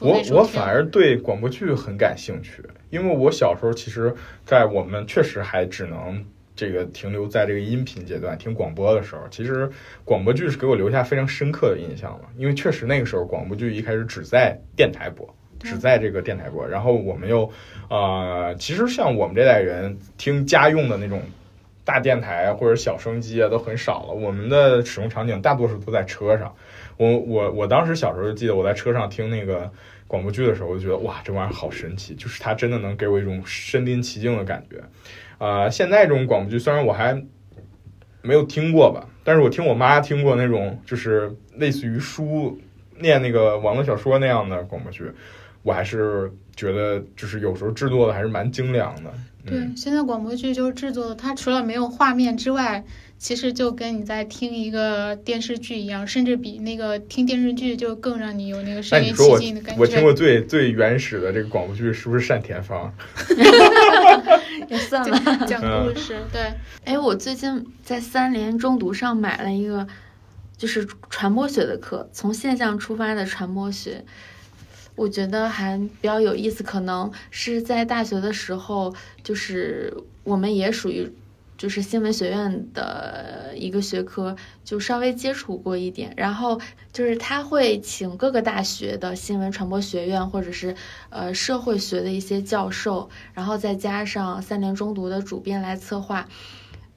[0.00, 4.14] 我我反而对广播剧很感兴趣，因为我小时候其实，
[4.44, 6.24] 在我们确实还只能
[6.56, 9.70] 这个停留在这个音频阶段听广播的时候，其实
[10.04, 17.50] 广播剧是给我留下非常深刻的印象了，因为确实那个时候广播剧一开始只在电台播，只在这个电台播，然后我们又
[17.88, 21.22] 呃，其实像我们这代人听家用的那种
[21.84, 26.54] 大电台或者小声机啊都很少了，我们的使用场景大多数都在车上。
[26.96, 29.70] 我我我当时小时候就记得我在车上听那个
[30.06, 34.82] 广播剧的时候，我就觉得哇，这玩意儿好神奇，就是它真的能给我一种身临其境的感觉。
[35.38, 37.20] 呃，现在这种广播剧虽然我还
[38.22, 42.58] 没有听过吧，但是我听我妈听过那种就是类似于书
[42.98, 45.10] 念那个网络小说那样的广播剧，
[45.64, 49.12] 我还是觉得就是有时候制作的还是蛮精良的。
[49.44, 52.84] 对，现在广播剧就是制作的，它除了没有画面之外。
[53.16, 59.80] 其实就跟你在听一个电视剧一样，甚至比那个听电视剧就更让你有那个身临其境的感觉。
[59.80, 62.92] 我听过最最原始的这个广播剧，是不是单田芳？
[64.68, 66.18] 也算了，讲故事。
[66.30, 66.52] 对，
[66.84, 69.86] 哎，我最近在三联中读上买了一个，
[70.58, 74.04] 就是传播学的课，从现象出发的传播学，
[74.96, 76.62] 我觉得还比较有意思。
[76.62, 81.12] 可能是在大学的时候，就是我们也属于。
[81.56, 86.12] 就是新闻学院的一个学科，就稍微接触过一点。
[86.16, 86.60] 然后
[86.92, 90.74] 就是他会请各个大学的新闻传播学院或者是
[91.10, 96.28] 呃社会学的一些教授，然后再加上三联中读的主编来策划。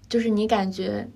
[0.10, 1.08] 就是你感觉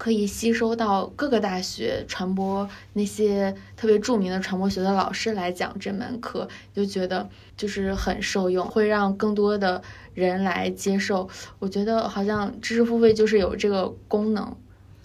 [0.00, 9.82] 可以吸收到各个大学传播那些特别著名的传播学的老师来讲这门课，就觉得就是很受用，会让更多的
[10.14, 11.28] 人来接受。
[11.58, 14.56] 我觉得好像知识付费就是有这个功能，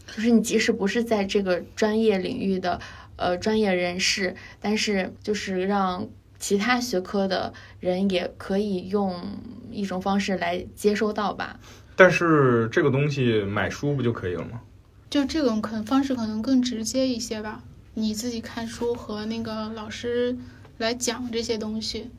[0.07, 2.79] 就是你即使不是在这个专业领域的
[3.17, 6.07] 呃专业人士，但是就是让
[6.39, 9.21] 其他学科的人也可以用
[9.69, 11.59] 一种方式来接收到吧。
[11.97, 14.61] 但是这个东西买书不就可以了吗？
[15.09, 20.37] 就这种可能方式可能更直接一些吧，你自己看书和那个老师
[20.77, 22.09] 来讲这些东西，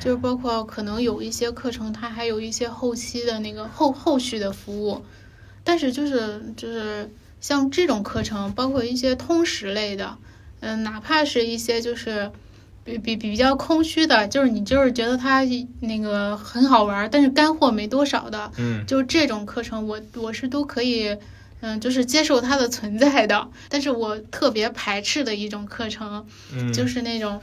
[0.00, 5.04] 就是包括可能有一些课程，它还有一些后期的那个后后续的服务，
[5.62, 7.08] 但是就是就是
[7.40, 10.16] 像这种课程，包括一些通识类的，
[10.60, 12.32] 嗯，哪怕是一些就是
[12.82, 15.44] 比比比较空虚的，就是你就是觉得它
[15.80, 21.16] 那个很好玩，但是干货没多少的，嗯，就这种课程我我是都可以。
[21.66, 27.42] 嗯，就是接受它的存在的，但是我特别排斥的一种课程，嗯，就是那种，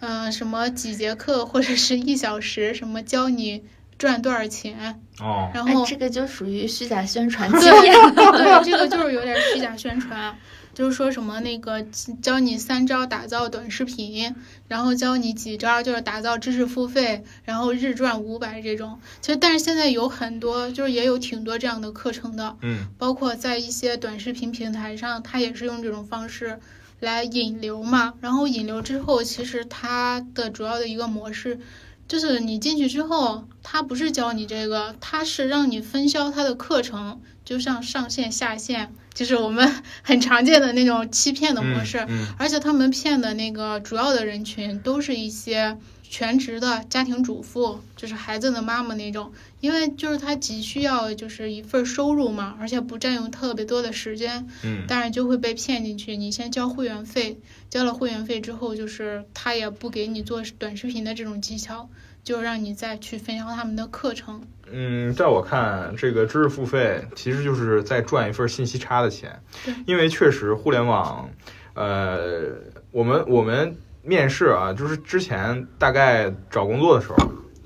[0.00, 3.62] 嗯，什么几节课或者是一小时，什么教你
[3.98, 7.50] 赚多少钱，哦，然后哎这个就属于虚假宣传。
[7.52, 10.34] 对，这个就是有点虚假宣传，
[10.78, 11.82] 就是说什么那个
[12.22, 14.32] 教你三招打造短视频，
[14.68, 19.00] 然后教你几招就是打造知识付费，然后日赚五百这种。
[19.20, 26.60] 其实，但是现在有很多，就是也有挺多这样的课程的，嗯，包括在一些短视频平台上，它也是用这种方式
[27.00, 28.14] 来引流嘛。
[28.20, 31.58] 然后引流之后，其实它的主要的一个模式。
[32.06, 39.68] 就是你进去之后，它不是教你这个，它是让你分销它的课程，就像上线下线，就是我们
[40.00, 41.98] 很常见的那种欺骗的模式。
[42.08, 45.76] 嗯而且他们骗的那个主要的人群都是一些
[46.08, 56.16] 全职的家庭主妇，就是孩子的妈妈那种，因为就是他急需要就是一份收入嘛，而且不占用特别多的时间，嗯但是就会被骗进去。
[56.16, 57.38] 你先交会员费，
[57.68, 61.88] 交了会员费之后，就是他也不给你做短视频的这种技巧，
[62.28, 64.42] 就让你再去分销他们的课程。
[64.70, 71.30] 嗯，在我看，这个知识付费其实就是在赚一份信息差的钱对，因为确实互联网，
[71.72, 72.50] 呃，
[72.90, 77.16] 我们我们面试啊，就是之前大概找工作的时候，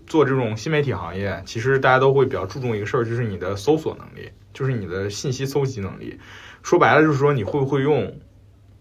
[0.06, 6.20] 做这种新媒体行业，其实大家都会比较注重一个事儿，就是你的搜索能力，就是你的信息搜集能力。
[6.62, 8.20] 说白了就是说，你会不会用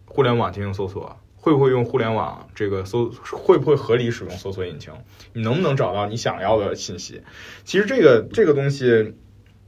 [0.06, 1.18] 互联网进行搜索？
[1.42, 3.12] 会不会用互联网这个搜？
[3.34, 4.94] 会不会合理使用搜索引擎？
[5.34, 7.24] 你能不能找到你想要的信息？
[7.66, 9.16] 其实这个这个东西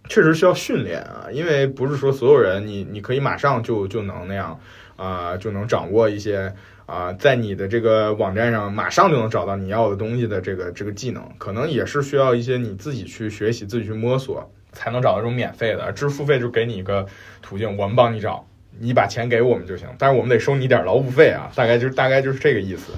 [0.08, 4.60] 确实需要训练啊，因为不是说所有人你你可以马上就就能那样
[4.96, 6.54] 啊、就能掌握一些
[6.86, 15.92] 啊、在你的这个网站上马上就能找到你要的东西的这个这个技能，可能也是需要一些你自己去学习、自己去摸索，才能找到这种免费的。
[15.92, 17.08] 支付费就给你一个
[17.42, 18.46] 途径，我们帮你找。
[18.80, 22.94] 你把钱给我们就行，但是我们得收你点劳务费啊，大概就是大概就是这个意思。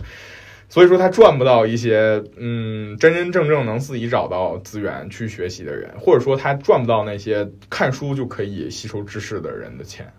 [0.67, 10.11] 所以说他赚不到一些嗯真真正正能自己找到资源去学习的人，或者说他赚不到那些看书就可以吸收知识的人的钱。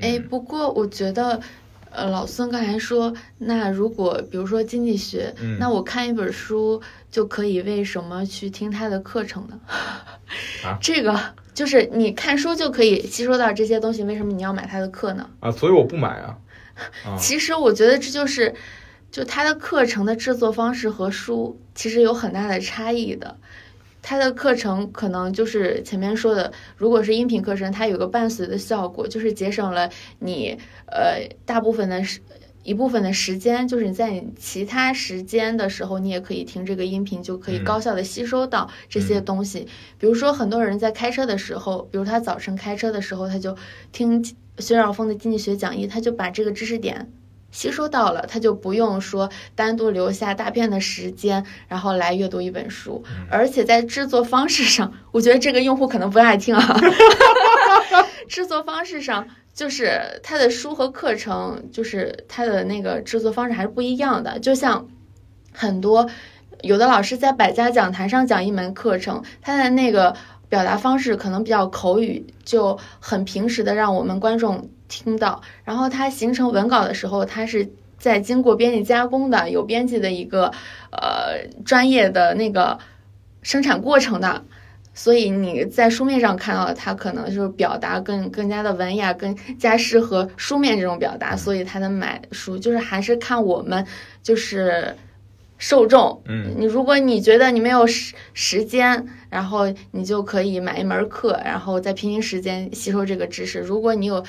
[0.00, 1.40] 哎，不过我觉得，
[1.90, 9.58] 呃，老孙刚才说，那如果比如说经济学，嗯那我看一本书就可以，为什么去听他的课程呢？
[10.64, 11.18] 啊 这个
[11.56, 15.26] 就是你看书就可以吸收到这些东西，为什么你要买他的课呢？
[15.40, 16.36] 啊，所以我不买啊。
[17.06, 18.54] 啊，其实我觉得这就是，
[19.10, 23.34] 就他的课程的制作方式和书其实有很大的差异的。
[24.02, 32.20] 他的课程可能就是前面说的，如果是音频课程，它有个伴随的效果，就是节省了你呃大部分的时
[32.66, 39.68] 一部分的时间，就是你在你其他时间的时候，你也可以听这个音频，就可以嗯高效的吸收到这些嗯东西。
[39.98, 43.56] 比如说，很多人在开车的时候，比如他早晨开车的时候，他就
[43.92, 44.22] 听
[44.58, 47.12] 薛兆丰的经济学讲义，他就把这个知识点
[47.52, 53.04] 吸收到了，他就不用说单独留下大片的时间，然后来阅读一本书。
[53.30, 56.80] 而且在制作方式上，我觉得这个用户可能不爱听啊。
[58.28, 64.38] 制作方式上，就是他的书和课程，就是他的那个制作方式还是不一样的。
[64.38, 64.86] 就像
[65.50, 66.10] 很多
[66.60, 70.14] 有的老师在百家讲坛上讲一门课程，他的那个
[70.50, 75.40] 表达方式可能比较口语，就很平时的让我们观众听到。
[75.64, 80.52] 然后他形成文稿的时候，他是在经过编辑加工的，有编辑的一个
[80.92, 82.78] 呃专业的那个
[83.40, 84.44] 生产过程的。
[84.98, 93.86] 所以你在书面上看到的，它可能就是表达更更加的文雅，更加适合书面这种表达，所以他能买书就是还是看我们
[94.22, 94.96] 就是
[95.58, 96.22] 受众。
[96.24, 103.60] 嗯你如果你觉得你没有时时间，然后你就可以买一门课，然后在平行时间吸收这个知识。
[103.60, 104.24] 如果你有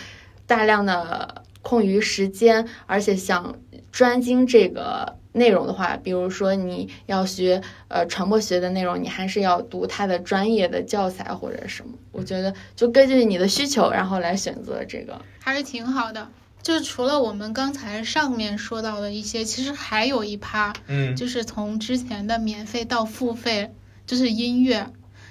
[0.46, 3.56] 大量的空余时间，而且想
[3.90, 11.94] 专精这个内容的话，比如说你要学呃传播学的内容，你还是要读它的专业的教材或者什么。
[12.12, 15.20] 我觉得就根据你的需求，然后来选择这个。
[15.40, 16.28] 还是挺好的。
[16.64, 23.72] 就是除了我们刚才上面说到的一些，其实还有一趴，嗯就是从之前的免费到付费，
[24.06, 24.86] 就是音乐。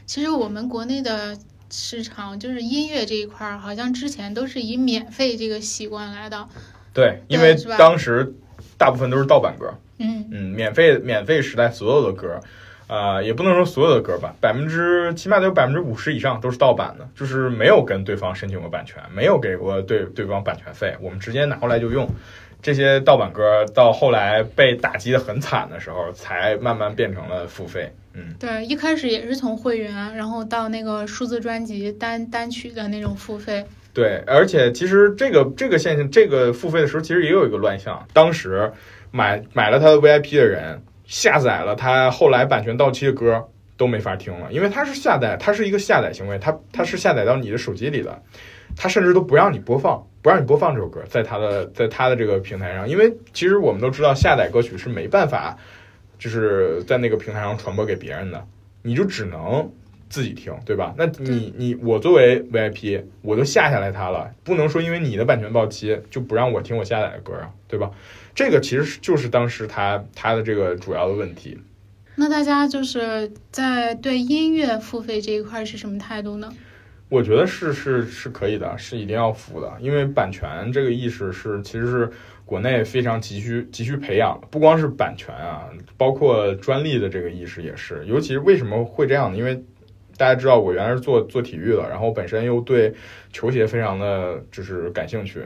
[0.06, 1.36] 其实我们国内的
[1.68, 6.48] 市场，就是音乐这一块儿，好像之前都是以免费这个习惯来的。
[6.94, 8.32] 对，因为当时
[8.78, 12.40] 大部分都是盗版歌，嗯，嗯，免费免费时代所有的歌，
[12.86, 22.08] 啊、也不能说所有的歌吧，百分之起码得有百分之五十以上都是盗版的，就是没有跟对方申请过版权，没有给过对对方版权费，我们直接拿过来就用。
[22.62, 27.92] 这些盗版歌到后来被打击的很惨的时候，才慢慢变成了付费。
[28.14, 33.64] 嗯，对，一开始也是从会员，然后到那个数字专辑单单曲的那种付费。
[33.92, 38.04] 对，而且其实这个这个现象，这个付费的时候，其实也有一个乱象。
[38.12, 38.72] 当时
[39.10, 48.22] 买买了他的 VIP 的人，下载了他后来版权到期的歌都没法听了，因为它是下载，它是一个下载行为，它它是下载到你的手机里的，
[48.74, 55.56] 它甚至都不让你播放，不让你播放这首歌，在它的在它的这个平台上，因为其实我们都知道，下载歌曲是没办法
[56.18, 58.42] 就是在那个平台上传播给别人的，
[58.80, 59.70] 你就只能
[60.08, 60.94] 自己听，对吧？
[60.96, 67.90] 那你你我作为 VIP，我都下下来它了，不能说因为你的版权到期就不让我听我下载的歌啊，对吧？
[68.36, 71.58] 这个其实是就是当时他他的这个主要的问题。
[72.14, 76.52] 那大家就是在对音乐付费这一块是什么态度呢？
[77.08, 82.10] 我觉得是是是可以的，是一定要付的，因为版权这个意识是其实是
[82.44, 88.04] 国内非常急需急需培养的，不光是版权啊，包括专利的这个意识也是。
[88.06, 89.38] 尤其是为什么会这样呢？
[89.38, 89.64] 因为
[90.18, 92.94] 大家知道我原来是做做体育的，然后本身又对
[93.32, 95.42] 球鞋非常的就是感兴趣，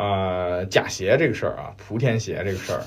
[0.00, 2.80] 呃，假鞋这个事儿啊，莆田鞋这个事儿。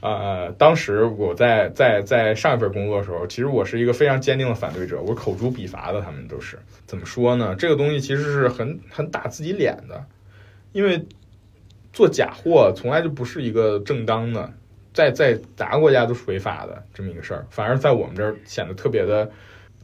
[0.00, 7.54] 呃，当时我在在在上一份工作的时候，其实我是一个非常坚定的反对者，我口诛笔伐的，他们都是怎么说呢？
[7.54, 10.02] 这个东西其实是很很打自己脸的，
[10.72, 11.06] 因为
[11.92, 14.50] 做假货从来就不是一个正当的，
[14.94, 19.30] 在在哪个国家都是违法的这么一个事儿，反而在我们这儿显得特别的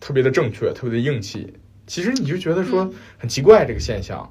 [0.01, 1.53] 特别的正确，特别的硬气。
[1.87, 4.31] 其实你就觉得说很奇怪这个现象，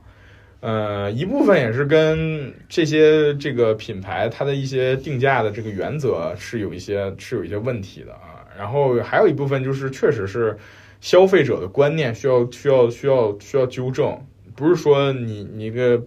[0.62, 8.45] 呃，一部分也是跟这些这个品牌它的一些定价的这个原则是有一些是有一些问题的啊。
[8.57, 10.57] 然后还有一部分就是确实是
[10.99, 14.22] 消费者的观念需要需要需要需要纠正，
[14.53, 16.03] 不是说你你个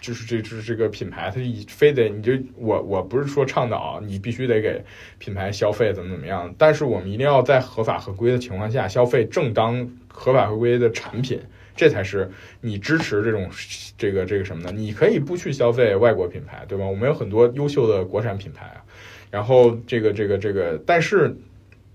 [0.00, 4.82] 就是这就是这个品牌，它以非得你就我我不是说倡导你必须得给
[5.18, 11.38] 品牌消费怎么怎么样，但是我们一定要在合法合规的情况下消费正当合法合规的产品，
[11.76, 13.48] 这才是你支持这种
[13.96, 14.72] 这个这个什么呢？
[14.74, 16.84] 你可以不去消费外国品牌，对吧？
[16.84, 18.84] 我们有很多优秀的国产品牌啊，
[19.30, 21.36] 然后这个这个这个，但是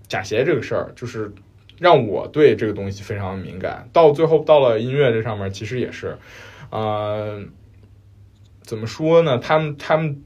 [0.08, 1.32] 假鞋这个事儿就是。
[1.78, 6.16] 让我对这个东西非常敏感，到最后到了音乐这上面，其实也是，
[6.70, 7.44] 呃，
[8.62, 9.36] 怎么说呢？
[9.36, 10.22] 他们他们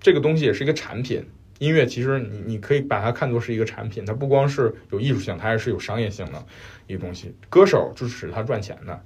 [0.00, 1.24] 这个东西也是一个产品，
[1.58, 6.44] 音乐其实你你可以把它看作是一个产品，它不光是有艺术性，它还是有商业性的
[6.86, 7.34] 一个东西。
[7.48, 9.00] 歌手就是使它赚钱的，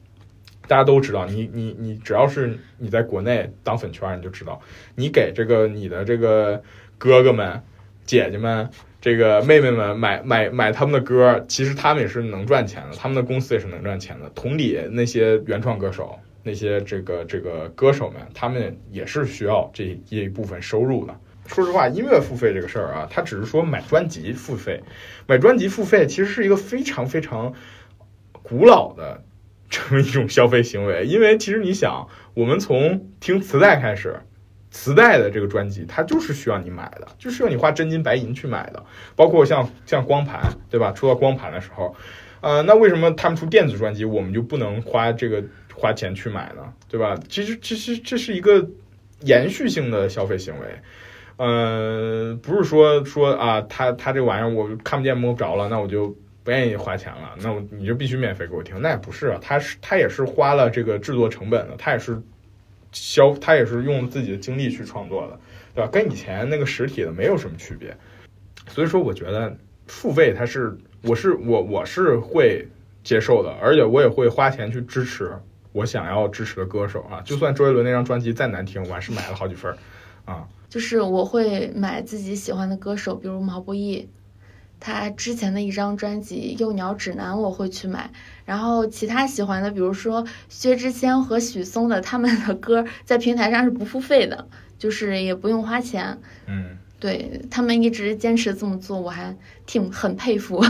[0.66, 1.26] 大家都知道。
[1.26, 4.60] 你你你只要是你在国内当粉圈，你就知道，
[4.94, 6.62] 你给这个你的这个
[6.98, 7.62] 哥哥们、
[8.04, 8.68] 姐姐们。
[9.02, 14.28] 这个妹妹们买买买他们的歌，其实他们也是能赚钱的，他们的公司也是能赚钱的。
[14.34, 21.18] 同理，那些原创歌手，那些这个这个歌手们，他们也是需要这一部分收入的。
[21.54, 24.82] 说实话，音乐付费这个事儿啊，它只是说买专辑付费，
[25.26, 27.52] 买专辑付费其实是一个非常非常
[28.42, 29.24] 古老的
[29.68, 31.04] 这么一种消费行为。
[31.06, 34.20] 因为其实你想，我们从听磁带开始。
[34.72, 38.84] 磁带的这个专辑，它就是需要你买的，就需要你花真金白银去买的。
[39.16, 40.40] 包括像像光盘，
[40.70, 40.92] 对吧？
[40.92, 41.96] 出到光盘的时候，
[42.40, 45.42] 呃，那为什么他们出电子专辑，我们就不能花这个
[45.74, 46.72] 花钱去买呢？
[46.88, 47.18] 对吧？
[47.28, 48.64] 其实其实这是一个
[49.22, 50.66] 延续性的消费行为，
[51.40, 56.14] 呃，不是说说啊，他他这玩意儿我看不见摸不着了，那我就
[56.44, 62.20] 不愿意花钱了，那我你就必须免费给我听，那也不是啊，他是他也是花了这个制作成本的，他也是。
[62.92, 65.38] 消他也是用自己的精力去创作的，
[65.76, 65.88] 对吧？
[65.92, 67.96] 跟以前那个实体的没有什么区别。
[68.66, 72.66] 所以说，我觉得付费它是，我是我我是会
[73.04, 75.30] 接受的，而且我也会花钱去支持
[75.70, 77.20] 我想要支持的歌手啊。
[77.20, 79.78] 就算周杰伦那张专辑再难听，我还是买了好几份儿
[80.24, 80.48] 啊。
[80.70, 84.08] 就是我会买自己喜欢的歌手，比如毛不易，
[84.78, 88.10] 他之前的一张专辑《幼鸟指南》我会去买。
[88.46, 94.46] 然后其他喜欢的，比如说薛之谦和许嵩的，他们的歌在平台上是不付费的，
[94.78, 96.18] 就是也不用花钱。
[96.46, 100.64] 嗯，对他们一直坚持这么做，我还挺很佩服。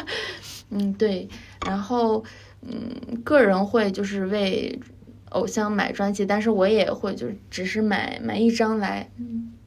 [0.70, 1.28] 嗯，对。
[1.66, 2.24] 然后，
[2.62, 4.80] 嗯，个人会就是为
[5.34, 9.08] 偶像买专辑，但是我也会就是只是买买一张来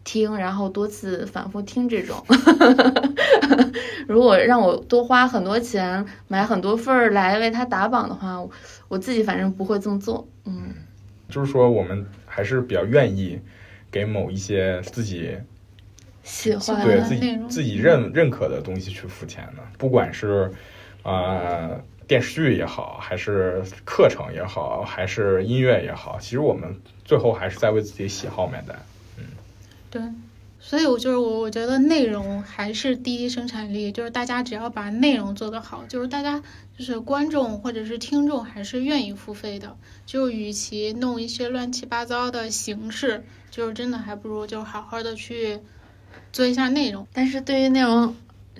[0.03, 2.23] 听，然后多次反复听这种。
[4.07, 8.41] 如果让我多花很多钱买很多份儿来为他打榜的话，
[8.87, 10.25] 我自己反正不会这么做。
[10.45, 10.73] 嗯，
[11.27, 13.39] 就是说我们还是比较愿意
[13.91, 15.37] 给某一些自己
[16.23, 20.49] 喜欢对自己自己认认可的东西去付钱的，不管是
[21.03, 21.71] 啊
[22.07, 28.77] 电视剧也好，还是课程也好，还是音乐也好，其实我们最后还是在为自己喜好买单。
[29.17, 29.23] 嗯，
[29.91, 30.01] 对。
[30.59, 33.91] 所以，我就是我，我觉得内容还是第一生产力。
[33.91, 36.41] 就是大家只要把内容做得好，就是大家
[36.77, 39.77] 就是观众或者是听众还是愿意付费的。
[40.05, 45.59] 就与其弄一些乱七八糟的形式，就是真的还不如就好好的去
[46.33, 47.07] 做一下内容。
[47.13, 48.15] 但是对于内容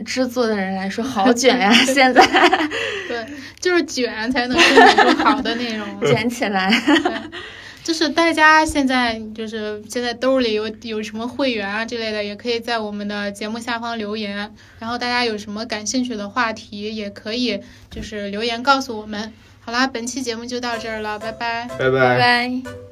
[0.06, 1.72] 制作的人来说，好 卷呀！
[1.74, 2.22] 现在
[3.08, 3.26] 对，
[3.60, 6.72] 就是卷才能生产出好的内容， 卷起来。
[7.84, 14.54] 就是大家现在就是现在兜里有有什么会员啊之类的，也可以在我们的节目下方留言。
[14.80, 19.32] 然后大家有什么感兴趣的话题，也可以就是留言告诉我们。
[19.62, 22.87] 好啦，本期节目就到这儿了，拜拜，拜拜拜。